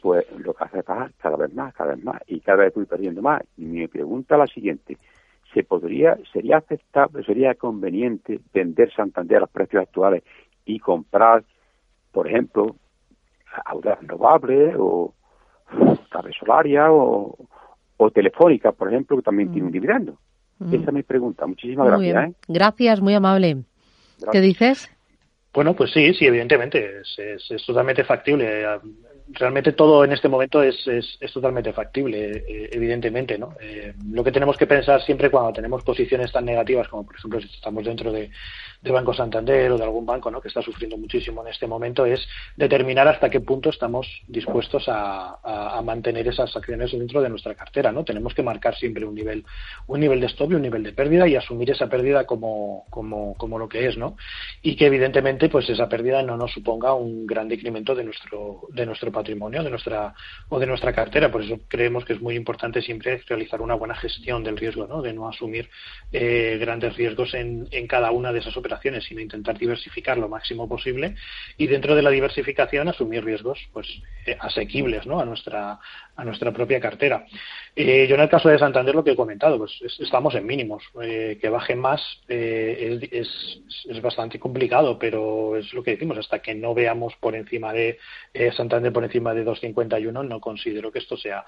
pues 0.00 0.24
lo 0.38 0.54
que 0.54 0.64
hace 0.64 0.78
es 0.78 0.84
bajar 0.84 1.12
cada 1.18 1.36
vez 1.36 1.54
más, 1.54 1.74
cada 1.74 1.94
vez 1.94 2.04
más, 2.04 2.22
y 2.26 2.40
cada 2.40 2.58
vez 2.58 2.68
estoy 2.68 2.86
perdiendo 2.86 3.22
más. 3.22 3.42
Y 3.56 3.64
mi 3.64 3.86
pregunta 3.88 4.36
es 4.36 4.38
la 4.38 4.46
siguiente, 4.46 4.98
¿se 5.52 5.62
podría, 5.62 6.16
sería 6.32 6.58
aceptable, 6.58 7.22
sería 7.24 7.54
conveniente 7.54 8.40
vender 8.52 8.92
Santander 8.92 9.38
a 9.38 9.40
los 9.40 9.50
precios 9.50 9.82
actuales 9.82 10.22
y 10.64 10.78
comprar, 10.78 11.44
por 12.12 12.28
ejemplo, 12.28 12.76
Audaz 13.64 14.00
renovable 14.00 14.74
o 14.78 15.14
Cabe 16.10 16.32
Solaria 16.38 16.90
o, 16.90 17.36
o 17.96 18.10
Telefónica, 18.10 18.72
por 18.72 18.88
ejemplo, 18.88 19.16
que 19.16 19.22
también 19.22 19.50
tiene 19.50 19.66
un 19.66 19.70
mm. 19.70 19.72
dividendo? 19.72 20.18
Mm. 20.58 20.74
Esa 20.74 20.84
es 20.84 20.92
mi 20.92 21.02
pregunta. 21.02 21.46
Muchísimas 21.46 21.86
gracias. 21.88 22.28
¿eh? 22.28 22.34
Gracias, 22.48 23.00
muy 23.00 23.14
amable. 23.14 23.64
¿Qué 24.30 24.40
dices? 24.40 24.90
Bueno, 25.52 25.74
pues 25.74 25.90
sí, 25.90 26.14
sí, 26.14 26.26
evidentemente, 26.26 27.00
es, 27.00 27.50
es, 27.50 27.66
totalmente 27.66 28.04
factible. 28.04 28.66
Realmente 29.32 29.72
todo 29.72 30.04
en 30.04 30.12
este 30.12 30.28
momento 30.28 30.62
es, 30.62 30.86
es, 30.86 31.16
es 31.20 31.32
totalmente 31.32 31.72
factible, 31.72 32.44
eh, 32.48 32.70
evidentemente, 32.72 33.38
¿no? 33.38 33.54
Eh, 33.60 33.94
lo 34.12 34.22
que 34.22 34.32
tenemos 34.32 34.56
que 34.56 34.66
pensar 34.66 35.02
siempre 35.02 35.30
cuando 35.30 35.52
tenemos 35.52 35.82
posiciones 35.82 36.30
tan 36.32 36.44
negativas 36.44 36.88
como, 36.88 37.04
por 37.04 37.16
ejemplo, 37.16 37.40
si 37.40 37.48
estamos 37.48 37.84
dentro 37.84 38.12
de, 38.12 38.30
de 38.82 38.90
Banco 38.90 39.12
Santander 39.12 39.72
o 39.72 39.78
de 39.78 39.84
algún 39.84 40.06
banco 40.06 40.30
¿no? 40.30 40.40
que 40.40 40.48
está 40.48 40.62
sufriendo 40.62 40.96
muchísimo 40.96 41.42
en 41.42 41.48
este 41.48 41.66
momento 41.66 42.06
es 42.06 42.26
determinar 42.56 43.06
hasta 43.08 43.28
qué 43.28 43.40
punto 43.40 43.68
estamos 43.70 44.06
dispuestos 44.26 44.84
a, 44.88 45.38
mantener 45.84 46.28
esas 46.28 46.54
acciones 46.54 46.92
dentro 46.92 47.22
de 47.22 47.28
nuestra 47.28 47.54
cartera. 47.54 47.90
¿no? 47.90 48.04
Tenemos 48.04 48.34
que 48.34 48.42
marcar 48.42 48.76
siempre 48.76 49.04
un 49.04 49.14
nivel, 49.14 49.44
un 49.86 49.98
nivel 49.98 50.20
de 50.20 50.26
stop 50.26 50.52
y 50.52 50.54
un 50.54 50.62
nivel 50.62 50.82
de 50.82 50.92
pérdida 50.92 51.26
y 51.26 51.36
asumir 51.36 51.70
esa 51.70 51.88
pérdida 51.88 52.26
como, 52.26 52.84
como, 52.90 53.34
como 53.34 53.58
lo 53.58 53.68
que 53.68 53.86
es. 53.86 53.96
¿no? 53.96 54.16
Y 54.62 54.76
que 54.76 54.86
evidentemente 54.86 55.48
pues 55.48 55.68
esa 55.68 55.88
pérdida 55.88 56.22
no 56.22 56.36
nos 56.36 56.52
suponga 56.52 56.94
un 56.94 57.26
gran 57.26 57.48
decremento 57.48 57.94
de 57.94 58.04
nuestro, 58.04 58.68
de 58.72 58.86
nuestro 58.86 59.10
patrimonio 59.10 59.62
de 59.62 59.70
nuestra, 59.70 60.14
o 60.48 60.58
de 60.58 60.66
nuestra 60.66 60.92
cartera. 60.92 61.30
Por 61.30 61.42
eso 61.42 61.58
creemos 61.66 62.04
que 62.04 62.12
es 62.12 62.20
muy 62.20 62.36
importante 62.36 62.82
siempre 62.82 63.22
realizar 63.26 63.60
una 63.60 63.74
buena 63.74 63.94
gestión 63.94 64.44
del 64.44 64.56
riesgo, 64.56 64.86
¿no? 64.86 65.02
de 65.02 65.12
no 65.12 65.28
asumir 65.28 65.68
eh, 66.12 66.58
grandes 66.60 66.96
riesgos 66.96 67.34
en, 67.34 67.66
en 67.70 67.86
cada 67.86 68.10
una 68.10 68.32
de 68.32 68.40
esas 68.40 68.56
operaciones 68.56 68.69
sino 69.00 69.20
intentar 69.20 69.58
diversificar 69.58 70.18
lo 70.18 70.28
máximo 70.28 70.68
posible 70.68 71.14
y 71.56 71.66
dentro 71.66 71.94
de 71.94 72.02
la 72.02 72.10
diversificación 72.10 72.88
asumir 72.88 73.24
riesgos 73.24 73.58
pues 73.72 73.86
eh, 74.26 74.36
asequibles 74.40 75.06
¿no? 75.06 75.20
a 75.20 75.24
nuestra 75.24 75.78
a 76.20 76.24
nuestra 76.24 76.52
propia 76.52 76.80
cartera. 76.80 77.24
Eh, 77.74 78.06
yo 78.08 78.14
en 78.14 78.20
el 78.20 78.28
caso 78.28 78.48
de 78.48 78.58
Santander 78.58 78.94
lo 78.94 79.02
que 79.02 79.12
he 79.12 79.16
comentado, 79.16 79.56
pues 79.56 79.80
estamos 79.98 80.34
en 80.34 80.44
mínimos. 80.44 80.82
Eh, 81.02 81.38
que 81.40 81.48
bajen 81.48 81.78
más 81.78 82.00
es, 82.28 83.62
es, 83.88 84.02
bastante 84.02 84.38
complicado, 84.38 84.98
pero 84.98 85.56
es 85.56 85.72
lo 85.72 85.82
que 85.82 85.92
decimos, 85.92 86.18
hasta 86.18 86.40
que 86.40 86.54
no 86.54 86.74
veamos 86.74 87.14
por 87.20 87.34
encima 87.34 87.72
de 87.72 87.98
Santander 88.56 88.92
por 88.92 89.04
encima 89.04 89.34
de 89.34 89.44
2.51, 89.44 90.26
no 90.26 90.40
considero 90.40 90.90
que 90.90 90.98
esto 90.98 91.16
sea 91.16 91.44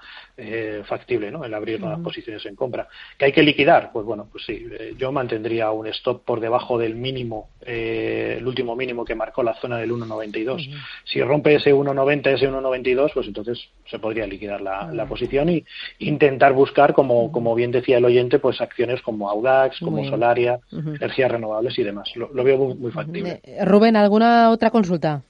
factible, 0.85 1.31
¿no? 1.31 1.43
El 1.43 1.53
abrir 1.53 1.79
nuevas 1.79 1.99
posiciones 1.99 2.45
en 2.45 2.55
compra. 2.55 2.87
¿Que 3.17 3.25
hay 3.25 3.31
que 3.31 3.41
liquidar? 3.41 3.91
Pues 3.91 4.05
bueno, 4.05 4.27
pues 4.31 4.45
sí, 4.45 4.65
yo 4.97 5.11
mantendría 5.11 5.71
un 5.71 5.87
stop 5.87 6.23
por 6.23 6.39
debajo 6.39 6.77
del 6.77 6.95
mínimo, 6.95 7.49
el 7.61 8.45
último 8.45 8.75
mínimo 8.75 9.03
que 9.03 9.15
marcó 9.15 9.43
la 9.43 9.55
zona 9.55 9.77
del 9.77 9.91
1.92. 9.91 10.69
Si 11.05 11.21
rompe 11.21 11.55
ese 11.55 11.73
1.90, 11.73 12.27
ese 12.27 12.49
1.92, 12.49 13.11
pues 13.13 13.27
entonces 13.27 13.69
se 13.85 13.99
podría 13.99 14.27
liquidar 14.27 14.62
la, 14.63 15.05
posición 15.05 15.49
y 15.49 15.63
intentar 15.99 16.53
buscar, 16.53 16.93
como, 16.93 17.31
como 17.31 17.53
bien 17.55 17.71
decía 17.71 17.97
el 17.97 18.05
oyente, 18.05 18.39
pues 18.39 18.61
acciones 18.61 19.01
como 19.01 19.29
Audax, 19.29 19.79
como 19.79 20.03
Solaria, 20.05 20.59
energías 20.71 21.31
renovables 21.31 21.77
y 21.77 21.83
demás. 21.83 22.09
Lo, 22.15 22.43
veo 22.43 22.57
muy, 22.57 22.91
factible. 22.91 23.41
Eh, 23.43 23.65
Rubén, 23.65 23.95
¿alguna 23.95 24.49
otra 24.49 24.71
consulta? 24.71 25.21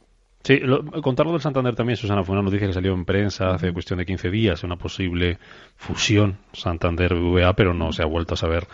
Sí, 0.44 0.60
lo, 0.60 0.84
contarlo 1.02 1.32
del 1.32 1.42
Santander 1.42 1.76
también, 1.76 1.96
Susana, 1.98 2.24
fue 2.24 2.34
una 2.34 2.44
noticia 2.44 2.68
que 2.68 2.74
salió 2.74 2.94
en 2.94 3.06
prensa 3.06 3.54
hace 3.54 3.72
cuestión 3.72 4.00
de 4.00 4.06
15 4.06 4.30
días, 4.30 4.64
una 4.64 4.76
posible 4.76 5.38
fusión 5.76 6.38
Santander-BVA, 6.52 7.54
pero 7.54 7.74
no 7.74 7.94
se 7.94 8.04
ha 8.04 8.06
vuelto 8.06 8.34
a 8.34 8.38
saber 8.38 8.68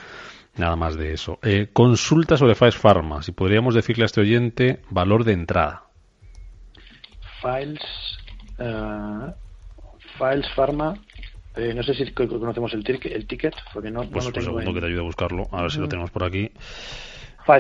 nada 0.58 0.76
más 0.76 0.96
de 0.96 1.14
eso. 1.14 1.40
Eh, 1.44 1.70
consulta 1.72 2.38
sobre 2.38 2.56
Files 2.56 2.78
Pharma, 2.78 3.22
si 3.22 3.32
podríamos 3.32 3.76
decirle 3.76 4.04
a 4.04 4.08
este 4.08 4.22
oyente 4.22 4.82
valor 4.90 5.24
de 5.24 5.34
entrada. 5.34 5.84
Files, 7.42 7.82
uh, 8.60 9.32
Files 10.20 10.48
Pharma 10.56 11.00
Eh, 11.56 11.74
no 11.74 11.82
sé 11.82 11.94
si 11.96 12.12
conocemos 12.14 12.74
el, 12.74 12.84
el 13.12 13.26
ticket, 13.26 13.56
porque 13.74 13.90
no, 13.90 14.08
pues 14.08 14.24
no 14.26 14.32
un 14.36 14.44
segundo 14.44 14.74
que 14.74 14.80
te 14.82 14.86
ayude 14.86 15.00
a 15.00 15.04
buscarlo, 15.04 15.50
a 15.52 15.64
ver 15.64 15.72
si 15.72 15.80
lo 15.80 15.88
tenemos 15.88 16.12
por 16.12 16.24
aquí. 16.24 16.52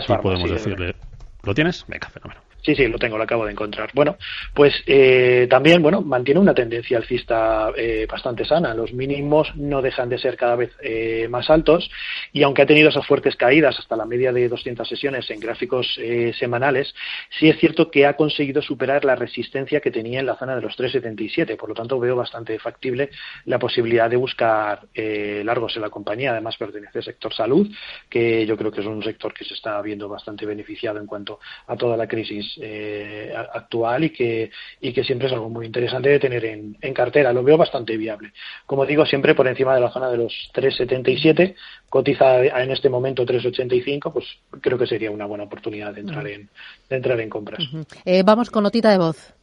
y 0.07 0.17
podemos 0.21 0.51
decirle. 0.51 0.95
¿Lo 1.43 1.53
tienes? 1.53 1.85
Venga, 1.87 2.07
fenómeno. 2.09 2.48
Sí, 2.61 2.75
sí, 2.75 2.87
lo 2.87 2.99
tengo, 2.99 3.17
lo 3.17 3.23
acabo 3.23 3.45
de 3.45 3.51
encontrar. 3.51 3.89
Bueno, 3.93 4.17
pues 4.53 4.83
eh, 4.85 5.47
también, 5.49 5.81
bueno, 5.81 6.01
mantiene 6.01 6.41
una 6.41 6.53
tendencia 6.53 6.97
alcista 6.97 7.71
eh, 7.75 8.05
bastante 8.09 8.43
sana. 8.43 8.73
Los 8.73 8.93
mínimos 8.93 9.55
no 9.55 9.81
dejan 9.81 10.09
de 10.09 10.17
ser 10.17 10.35
cada 10.35 10.57
vez 10.57 10.71
eh, 10.81 11.27
más 11.29 11.49
altos 11.49 11.89
y 12.33 12.43
aunque 12.43 12.63
ha 12.63 12.65
tenido 12.65 12.89
esas 12.89 13.07
fuertes 13.07 13.37
caídas 13.37 13.79
hasta 13.79 13.95
la 13.95 14.05
media 14.05 14.33
de 14.33 14.49
200 14.49 14.87
sesiones 14.87 15.29
en 15.29 15.39
gráficos 15.39 15.99
semanales, 16.37 16.93
sí 17.37 17.49
es 17.49 17.57
cierto 17.59 17.89
que 17.89 18.05
ha 18.05 18.15
conseguido 18.15 18.61
superar 18.61 19.05
la 19.05 19.15
resistencia 19.15 19.79
que 19.79 19.91
tenía 19.91 20.19
en 20.19 20.25
la 20.25 20.35
zona 20.35 20.55
de 20.55 20.61
los 20.61 20.77
3,77. 20.77 21.55
Por 21.57 21.69
lo 21.69 21.75
tanto, 21.75 21.99
veo 21.99 22.15
bastante 22.15 22.59
factible 22.59 23.09
la 23.45 23.59
posibilidad 23.59 24.09
de 24.09 24.15
buscar 24.15 24.81
largos 24.95 25.75
en 25.75 25.81
la 25.81 25.89
compañía. 25.89 26.31
Además, 26.31 26.57
pertenece 26.57 26.99
al 26.99 27.03
sector 27.03 27.33
salud, 27.33 27.69
que 28.09 28.45
yo 28.45 28.57
creo 28.57 28.71
que 28.71 28.81
es 28.81 28.87
un 28.87 29.03
sector 29.03 29.33
que 29.33 29.45
se 29.45 29.53
está 29.53 29.81
viendo 29.81 30.09
bastante 30.09 30.45
beneficiado 30.45 30.99
en 30.99 31.05
cuanto 31.05 31.39
a 31.67 31.75
toda 31.75 31.97
la 31.97 32.07
crisis 32.07 32.48
eh, 32.61 33.33
actual 33.53 34.05
y 34.05 34.09
que, 34.11 34.51
y 34.81 34.93
que 34.93 35.03
siempre 35.03 35.27
es 35.27 35.33
algo 35.33 35.49
muy 35.49 35.65
interesante 35.65 36.09
de 36.09 36.19
tener 36.19 36.45
en, 36.45 36.75
cartera. 36.93 37.31
Lo 37.31 37.43
veo 37.43 37.57
bastante 37.57 37.95
viable. 37.97 38.33
Como 38.65 38.85
digo, 38.85 39.05
siempre 39.05 39.35
por 39.35 39.47
encima 39.47 39.75
de 39.75 39.81
la 39.81 39.91
zona 39.91 40.09
de 40.09 40.17
los 40.17 40.33
3,77, 40.53 41.55
cotiza 41.89 42.43
en 42.43 42.71
este 42.71 42.89
momento 42.89 43.25
3,85, 43.25 44.11
pues 44.11 44.25
creo 44.61 44.77
que 44.77 44.87
sería 44.87 45.11
una 45.11 45.25
buena 45.25 45.45
oportunidad 45.45 45.93
de 45.93 46.01
entrar 46.01 46.27
en, 46.27 46.49
de 46.89 46.95
entrar 46.95 47.19
en 47.19 47.29
compras. 47.29 47.63
Eh, 48.05 48.23
vamos 48.23 48.49
con 48.49 48.63
notita 48.63 48.91
de 48.91 48.97
voz. 48.97 49.33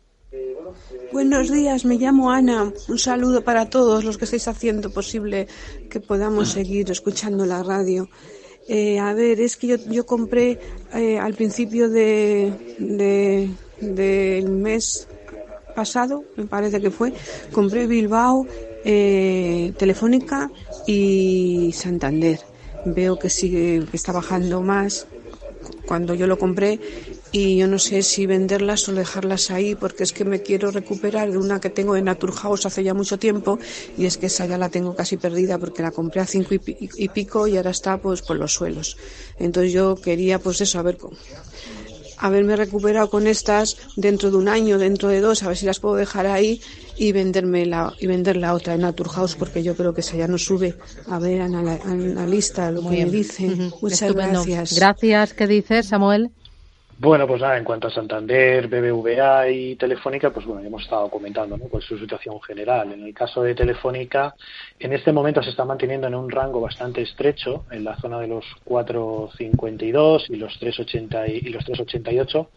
Buenos 1.12 1.50
días, 1.50 1.84
me 1.84 1.96
llamo 1.96 2.30
Ana. 2.30 2.72
Un 2.88 2.98
saludo 2.98 3.42
para 3.42 3.70
todos 3.70 4.04
los 4.04 4.18
que 4.18 4.24
estáis 4.24 4.48
haciendo 4.48 4.90
posible 4.90 5.46
que 5.88 6.00
podamos 6.00 6.50
seguir 6.50 6.90
escuchando 6.90 7.46
la 7.46 7.62
radio. 7.62 8.08
Eh, 8.68 8.98
a 8.98 9.12
ver, 9.14 9.40
es 9.40 9.56
que 9.56 9.68
yo, 9.68 9.76
yo 9.88 10.06
compré 10.06 10.58
eh, 10.92 11.18
al 11.18 11.34
principio 11.34 11.88
de, 11.88 12.52
del 13.80 14.48
mes 14.48 15.06
pasado, 15.74 16.24
me 16.36 16.46
parece 16.46 16.80
que 16.80 16.90
fue, 16.90 17.12
compré 17.52 17.86
Bilbao, 17.86 18.46
eh, 18.84 19.72
Telefónica 19.76 20.50
y 20.86 21.72
Santander. 21.74 22.40
Veo 22.86 23.18
que 23.18 23.28
sigue, 23.28 23.84
que 23.90 23.96
está 23.96 24.12
bajando 24.12 24.62
más 24.62 25.06
cuando 25.86 26.14
yo 26.14 26.26
lo 26.26 26.38
compré 26.38 26.80
y 27.32 27.56
yo 27.58 27.66
no 27.66 27.78
sé 27.78 28.02
si 28.02 28.26
venderlas 28.26 28.88
o 28.88 28.92
dejarlas 28.92 29.50
ahí 29.50 29.74
porque 29.74 30.04
es 30.04 30.12
que 30.12 30.24
me 30.24 30.42
quiero 30.42 30.70
recuperar 30.70 31.30
de 31.30 31.38
una 31.38 31.60
que 31.60 31.70
tengo 31.70 31.94
de 31.94 32.02
Naturhaus 32.02 32.66
hace 32.66 32.82
ya 32.82 32.94
mucho 32.94 33.18
tiempo 33.18 33.58
y 33.98 34.06
es 34.06 34.16
que 34.16 34.26
esa 34.26 34.46
ya 34.46 34.58
la 34.58 34.68
tengo 34.68 34.94
casi 34.94 35.16
perdida 35.16 35.58
porque 35.58 35.82
la 35.82 35.90
compré 35.90 36.20
a 36.20 36.26
cinco 36.26 36.54
y 36.54 37.08
pico 37.08 37.46
y 37.46 37.56
ahora 37.56 37.70
está 37.70 37.98
pues 37.98 38.22
por 38.22 38.36
los 38.36 38.52
suelos. 38.52 38.96
Entonces 39.38 39.72
yo 39.72 39.96
quería 39.96 40.38
pues 40.38 40.60
eso, 40.60 40.78
a 40.78 40.82
ver 40.82 40.98
haberme 42.18 42.56
recuperado 42.56 43.10
con 43.10 43.26
estas 43.26 43.76
dentro 43.96 44.30
de 44.30 44.36
un 44.38 44.48
año, 44.48 44.78
dentro 44.78 45.08
de 45.08 45.20
dos, 45.20 45.42
a 45.42 45.48
ver 45.48 45.56
si 45.56 45.66
las 45.66 45.80
puedo 45.80 45.96
dejar 45.96 46.26
ahí 46.26 46.60
y 46.96 47.12
venderme 47.12 47.66
la 47.66 47.92
y 48.00 48.06
vender 48.06 48.36
la 48.36 48.54
otra 48.54 48.74
en 48.74 48.80
Naturhaus 48.80 49.36
porque 49.36 49.62
yo 49.62 49.76
creo 49.76 49.92
que 49.92 50.00
esa 50.00 50.16
ya 50.16 50.28
no 50.28 50.38
sube. 50.38 50.76
A 51.08 51.18
ver, 51.18 51.42
analista, 51.42 52.70
lo 52.70 52.82
que 52.82 53.04
me 53.04 53.10
dicen. 53.10 53.72
Muchas 53.80 54.14
gracias. 54.14 54.76
Gracias. 54.76 55.34
¿Qué 55.34 55.46
dices, 55.46 55.88
Samuel? 55.88 56.30
Bueno, 56.98 57.26
pues 57.26 57.42
nada, 57.42 57.58
en 57.58 57.64
cuanto 57.64 57.88
a 57.88 57.90
Santander, 57.90 58.68
BBVA 58.68 59.50
y 59.50 59.76
Telefónica, 59.76 60.30
pues 60.30 60.46
bueno, 60.46 60.62
ya 60.62 60.68
hemos 60.68 60.82
estado 60.82 61.10
comentando 61.10 61.58
¿no? 61.58 61.66
pues 61.66 61.84
su 61.84 61.98
situación 61.98 62.40
general. 62.40 62.90
En 62.90 63.04
el 63.04 63.12
caso 63.12 63.42
de 63.42 63.54
Telefónica, 63.54 64.34
en 64.78 64.94
este 64.94 65.12
momento 65.12 65.42
se 65.42 65.50
está 65.50 65.66
manteniendo 65.66 66.06
en 66.06 66.14
un 66.14 66.30
rango 66.30 66.58
bastante 66.58 67.02
estrecho, 67.02 67.66
en 67.70 67.84
la 67.84 67.98
zona 67.98 68.18
de 68.18 68.28
los 68.28 68.46
4,52 68.64 70.30
y 70.30 70.36
los 70.36 70.58
3,80 70.58 71.42
y 71.42 71.50
los 71.50 71.66
3,88. 71.66 72.48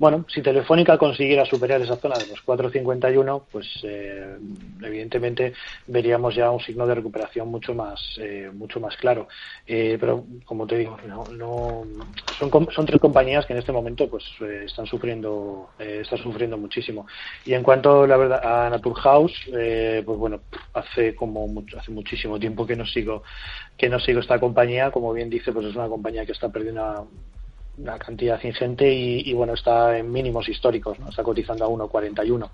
Bueno, 0.00 0.24
si 0.26 0.42
Telefónica 0.42 0.98
consiguiera 0.98 1.44
superar 1.44 1.80
esa 1.80 1.94
zona 1.94 2.16
de 2.18 2.26
los 2.26 2.44
4,51, 2.44 3.42
pues 3.52 3.68
eh, 3.84 4.36
evidentemente 4.82 5.52
veríamos 5.86 6.34
ya 6.34 6.50
un 6.50 6.58
signo 6.58 6.84
de 6.88 6.96
recuperación 6.96 7.46
mucho 7.46 7.74
más, 7.74 8.00
eh, 8.18 8.50
mucho 8.52 8.80
más 8.80 8.96
claro. 8.96 9.28
Eh, 9.68 9.98
pero 10.00 10.24
como 10.44 10.66
te 10.66 10.78
digo, 10.78 10.96
no, 11.06 11.22
no 11.30 11.84
son, 12.40 12.50
son 12.72 12.86
tres 12.86 13.00
compañías 13.00 13.46
que 13.46 13.52
en 13.52 13.60
este 13.60 13.70
momento 13.70 13.83
pues 14.08 14.24
eh, 14.40 14.62
están 14.66 14.86
sufriendo 14.86 15.70
eh, 15.78 16.00
están 16.02 16.18
sufriendo 16.18 16.56
muchísimo. 16.56 17.06
Y 17.44 17.54
en 17.54 17.62
cuanto 17.62 18.06
la 18.06 18.16
verdad 18.16 18.40
a 18.42 18.70
Naturhaus 18.70 19.32
eh, 19.52 20.02
pues 20.04 20.18
bueno 20.18 20.40
hace 20.72 21.14
como 21.14 21.46
hace 21.78 21.90
muchísimo 21.90 22.38
tiempo 22.38 22.66
que 22.66 22.76
no 22.76 22.86
sigo 22.86 23.22
que 23.76 23.88
no 23.88 24.00
sigo 24.00 24.20
esta 24.20 24.40
compañía. 24.40 24.90
Como 24.90 25.12
bien 25.12 25.30
dice 25.30 25.52
pues 25.52 25.66
es 25.66 25.76
una 25.76 25.88
compañía 25.88 26.26
que 26.26 26.32
está 26.32 26.50
perdiendo 26.50 26.82
una, 26.82 27.04
cantidad 27.98 28.42
ingente 28.42 28.92
y, 28.92 29.28
y, 29.28 29.32
bueno 29.32 29.54
está 29.54 29.98
en 29.98 30.10
mínimos 30.10 30.48
históricos 30.48 30.98
¿no? 30.98 31.08
está 31.08 31.22
cotizando 31.22 31.64
a 31.64 31.68
1.41 31.68 32.48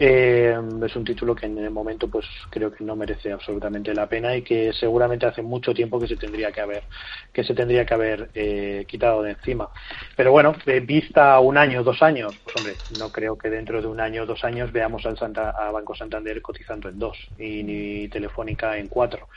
eh, 0.00 0.56
es 0.86 0.96
un 0.96 1.04
título 1.04 1.34
que 1.34 1.46
en 1.46 1.58
el 1.58 1.70
momento 1.70 2.08
pues 2.08 2.24
creo 2.50 2.72
que 2.72 2.84
no 2.84 2.94
merece 2.94 3.32
absolutamente 3.32 3.92
la 3.92 4.08
pena 4.08 4.36
y 4.36 4.42
que 4.42 4.72
seguramente 4.72 5.26
hace 5.26 5.42
mucho 5.42 5.74
tiempo 5.74 5.98
que 5.98 6.06
se 6.06 6.16
tendría 6.16 6.52
que 6.52 6.60
haber 6.60 6.84
que 7.32 7.42
se 7.42 7.52
tendría 7.52 7.84
que 7.84 7.94
haber 7.94 8.30
eh, 8.34 8.84
quitado 8.86 9.22
de 9.22 9.32
encima. 9.32 9.68
Pero 10.16 10.30
bueno 10.30 10.54
de 10.64 10.78
vista 10.80 11.40
un 11.40 11.56
año 11.56 11.82
dos 11.82 12.00
años 12.00 12.32
pues 12.44 12.56
hombre 12.56 12.74
no 12.98 13.10
creo 13.10 13.36
que 13.36 13.50
dentro 13.50 13.82
de 13.82 13.88
un 13.88 14.00
año 14.00 14.24
dos 14.24 14.44
años 14.44 14.70
veamos 14.70 15.04
al 15.04 15.18
Santa, 15.18 15.50
a 15.50 15.72
Banco 15.72 15.96
Santander 15.96 16.40
cotizando 16.42 16.88
en 16.88 16.98
dos 16.98 17.18
y 17.36 17.64
ni 17.64 18.08
Telefónica 18.08 18.78
en 18.78 18.86
cuatro. 18.86 19.28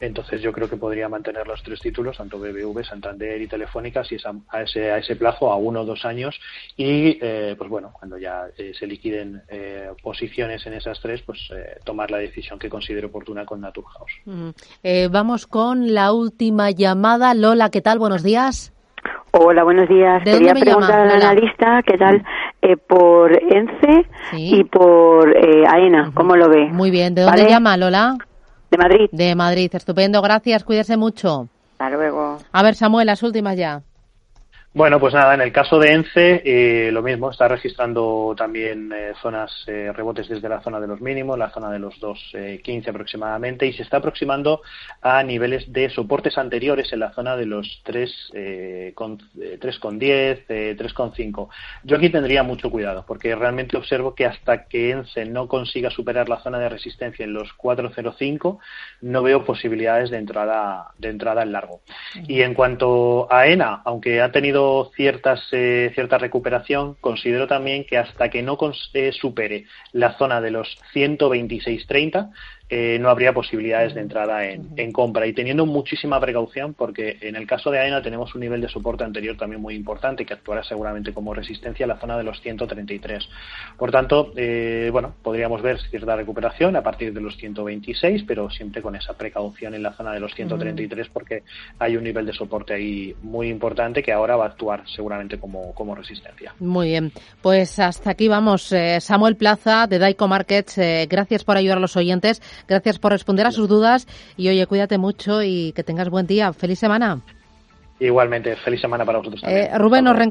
Entonces 0.00 0.42
yo 0.42 0.52
creo 0.52 0.68
que 0.68 0.76
podría 0.76 1.08
mantener 1.08 1.46
los 1.46 1.62
tres 1.62 1.80
títulos, 1.80 2.16
tanto 2.16 2.38
BBV, 2.38 2.84
Santander 2.84 3.40
y 3.40 3.46
Telefónica, 3.46 4.04
si 4.04 4.16
es 4.16 4.26
a, 4.26 4.62
ese, 4.64 4.90
a 4.90 4.98
ese 4.98 5.16
plazo, 5.16 5.50
a 5.50 5.56
uno 5.56 5.82
o 5.82 5.84
dos 5.84 6.04
años. 6.04 6.38
Y 6.76 7.18
eh, 7.20 7.54
pues 7.56 7.70
bueno, 7.70 7.92
cuando 7.92 8.18
ya 8.18 8.46
eh, 8.58 8.72
se 8.78 8.86
liquiden 8.86 9.42
eh, 9.48 9.90
posiciones 10.02 10.66
en 10.66 10.74
esas 10.74 11.00
tres, 11.00 11.22
pues 11.22 11.38
tomar 11.84 12.10
la 12.10 12.18
decisión 12.18 12.58
que 12.58 12.68
considere 12.68 13.06
oportuna 13.06 13.44
con 13.44 13.60
Naturhaus. 13.60 14.10
vamos 15.10 15.46
con 15.46 15.94
la 15.94 16.12
última 16.12 16.70
llamada. 16.70 17.34
Lola, 17.34 17.70
¿qué 17.70 17.80
tal? 17.80 17.98
Buenos 17.98 18.22
días. 18.22 18.72
Hola, 19.32 19.64
buenos 19.64 19.88
días. 19.88 20.22
Quería 20.22 20.54
preguntar 20.54 21.00
al 21.00 21.10
analista 21.10 21.82
qué 21.86 21.98
tal 21.98 22.24
por 22.86 23.32
ENCE 23.32 24.06
y 24.32 24.64
por 24.64 25.36
AENA, 25.36 26.12
¿cómo 26.14 26.36
lo 26.36 26.48
ve? 26.48 26.70
Muy 26.70 26.90
bien. 26.90 27.14
¿De 27.14 27.22
dónde 27.22 27.48
llama, 27.48 27.76
Lola? 27.76 28.16
De 28.70 28.78
Madrid. 28.78 29.08
De 29.12 29.34
Madrid, 29.34 29.70
estupendo, 29.72 30.20
gracias, 30.22 30.64
cuídese 30.64 30.96
mucho. 30.96 31.48
Hasta 31.78 31.90
luego. 31.90 32.38
A 32.52 32.62
ver, 32.62 32.74
Samuel, 32.74 33.06
las 33.06 33.22
últimas 33.22 33.56
ya. 33.56 33.82
Bueno, 34.76 34.98
pues 34.98 35.14
nada, 35.14 35.34
en 35.34 35.40
el 35.40 35.52
caso 35.52 35.78
de 35.78 35.92
ENCE, 35.92 36.42
eh, 36.44 36.90
lo 36.90 37.00
mismo, 37.00 37.30
está 37.30 37.46
registrando 37.46 38.34
también 38.36 38.92
eh, 38.92 39.12
zonas, 39.22 39.52
eh, 39.68 39.92
rebotes 39.94 40.28
desde 40.28 40.48
la 40.48 40.62
zona 40.62 40.80
de 40.80 40.88
los 40.88 41.00
mínimos, 41.00 41.38
la 41.38 41.50
zona 41.50 41.70
de 41.70 41.78
los 41.78 41.94
2.15 42.00 42.88
aproximadamente, 42.88 43.68
y 43.68 43.72
se 43.72 43.84
está 43.84 43.98
aproximando 43.98 44.62
a 45.00 45.22
niveles 45.22 45.72
de 45.72 45.90
soportes 45.90 46.36
anteriores 46.38 46.92
en 46.92 46.98
la 46.98 47.12
zona 47.12 47.36
de 47.36 47.46
los 47.46 47.82
3,10, 47.84 48.94
con, 48.94 49.18
3,5. 49.18 51.48
Yo 51.84 51.96
aquí 51.96 52.10
tendría 52.10 52.42
mucho 52.42 52.68
cuidado, 52.68 53.04
porque 53.06 53.36
realmente 53.36 53.76
observo 53.76 54.16
que 54.16 54.26
hasta 54.26 54.64
que 54.64 54.90
ENCE 54.90 55.24
no 55.26 55.46
consiga 55.46 55.88
superar 55.88 56.28
la 56.28 56.40
zona 56.40 56.58
de 56.58 56.68
resistencia 56.68 57.24
en 57.24 57.32
los 57.32 57.48
4,05, 57.56 58.58
no 59.02 59.22
veo 59.22 59.44
posibilidades 59.44 60.10
de 60.10 60.18
entrada, 60.18 60.88
de 60.98 61.10
entrada 61.10 61.44
en 61.44 61.52
largo. 61.52 61.80
Y 62.26 62.42
en 62.42 62.54
cuanto 62.54 63.32
a 63.32 63.46
ENA, 63.46 63.82
aunque 63.84 64.20
ha 64.20 64.32
tenido 64.32 64.63
ciertas, 64.94 65.40
eh, 65.52 65.90
cierta 65.94 66.18
recuperación, 66.18 66.96
considero 67.00 67.46
también 67.46 67.84
que 67.84 67.98
hasta 67.98 68.30
que 68.30 68.42
no 68.42 68.58
eh, 68.92 69.12
supere 69.12 69.64
la 69.92 70.16
zona 70.18 70.40
de 70.40 70.50
los 70.50 70.78
126.30, 70.94 72.30
eh, 72.70 72.98
no 72.98 73.10
habría 73.10 73.34
posibilidades 73.34 73.94
de 73.94 74.00
entrada 74.00 74.46
en, 74.46 74.92
compra. 74.92 75.26
Y 75.26 75.34
teniendo 75.34 75.66
muchísima 75.66 76.18
precaución, 76.18 76.72
porque 76.72 77.18
en 77.20 77.36
el 77.36 77.46
caso 77.46 77.70
de 77.70 77.78
AENA 77.78 78.00
tenemos 78.00 78.34
un 78.34 78.40
nivel 78.40 78.62
de 78.62 78.68
soporte 78.68 79.04
anterior 79.04 79.36
también 79.36 79.60
muy 79.60 79.74
importante 79.74 80.24
que 80.24 80.32
actuará 80.32 80.64
seguramente 80.64 81.12
como 81.12 81.34
resistencia 81.34 81.84
a 81.84 81.88
la 81.88 81.98
zona 81.98 82.16
de 82.16 82.24
los 82.24 82.40
133. 82.40 83.28
Por 83.76 83.90
tanto, 83.90 84.32
eh, 84.36 84.88
bueno, 84.90 85.14
podríamos 85.22 85.60
ver 85.60 85.78
cierta 85.90 86.16
recuperación 86.16 86.74
a 86.76 86.82
partir 86.82 87.12
de 87.12 87.20
los 87.20 87.36
126, 87.36 88.24
pero 88.26 88.48
siempre 88.48 88.80
con 88.80 88.96
esa 88.96 89.12
precaución 89.12 89.74
en 89.74 89.82
la 89.82 89.92
zona 89.92 90.12
de 90.12 90.20
los 90.20 90.34
133 90.34 91.08
porque 91.12 91.42
hay 91.78 91.96
un 91.98 92.04
nivel 92.04 92.24
de 92.24 92.32
soporte 92.32 92.72
ahí 92.72 93.14
muy 93.22 93.48
importante 93.48 94.02
que 94.02 94.12
ahora 94.12 94.36
va 94.36 94.44
a 94.44 94.48
actuar 94.48 94.84
seguramente 94.88 95.38
como, 95.38 95.74
como 95.74 95.94
resistencia. 95.94 96.54
Muy 96.60 96.88
bien, 96.88 97.12
pues 97.42 97.78
hasta 97.78 98.10
aquí 98.10 98.26
vamos. 98.26 98.72
Eh, 98.72 99.00
Samuel 99.02 99.36
Plaza 99.36 99.86
de 99.86 99.98
Daico 99.98 100.28
Markets, 100.28 100.80
gracias 101.08 101.44
por 101.44 101.58
ayudar 101.58 101.76
a 101.76 101.80
los 101.80 101.96
oyentes. 101.96 102.40
Gracias 102.68 102.98
por 102.98 103.12
responder 103.12 103.46
a 103.46 103.52
sus 103.52 103.68
dudas 103.68 104.06
y 104.36 104.48
oye, 104.48 104.66
cuídate 104.66 104.98
mucho 104.98 105.42
y 105.42 105.72
que 105.72 105.82
tengas 105.82 106.08
buen 106.08 106.26
día. 106.26 106.52
Feliz 106.52 106.78
semana. 106.78 107.20
Igualmente, 108.00 108.56
feliz 108.56 108.80
semana 108.80 109.04
para 109.04 109.18
vosotros 109.18 109.40
también. 109.42 109.66
Eh, 109.66 109.78
Rubén, 109.78 110.04
nos 110.04 110.16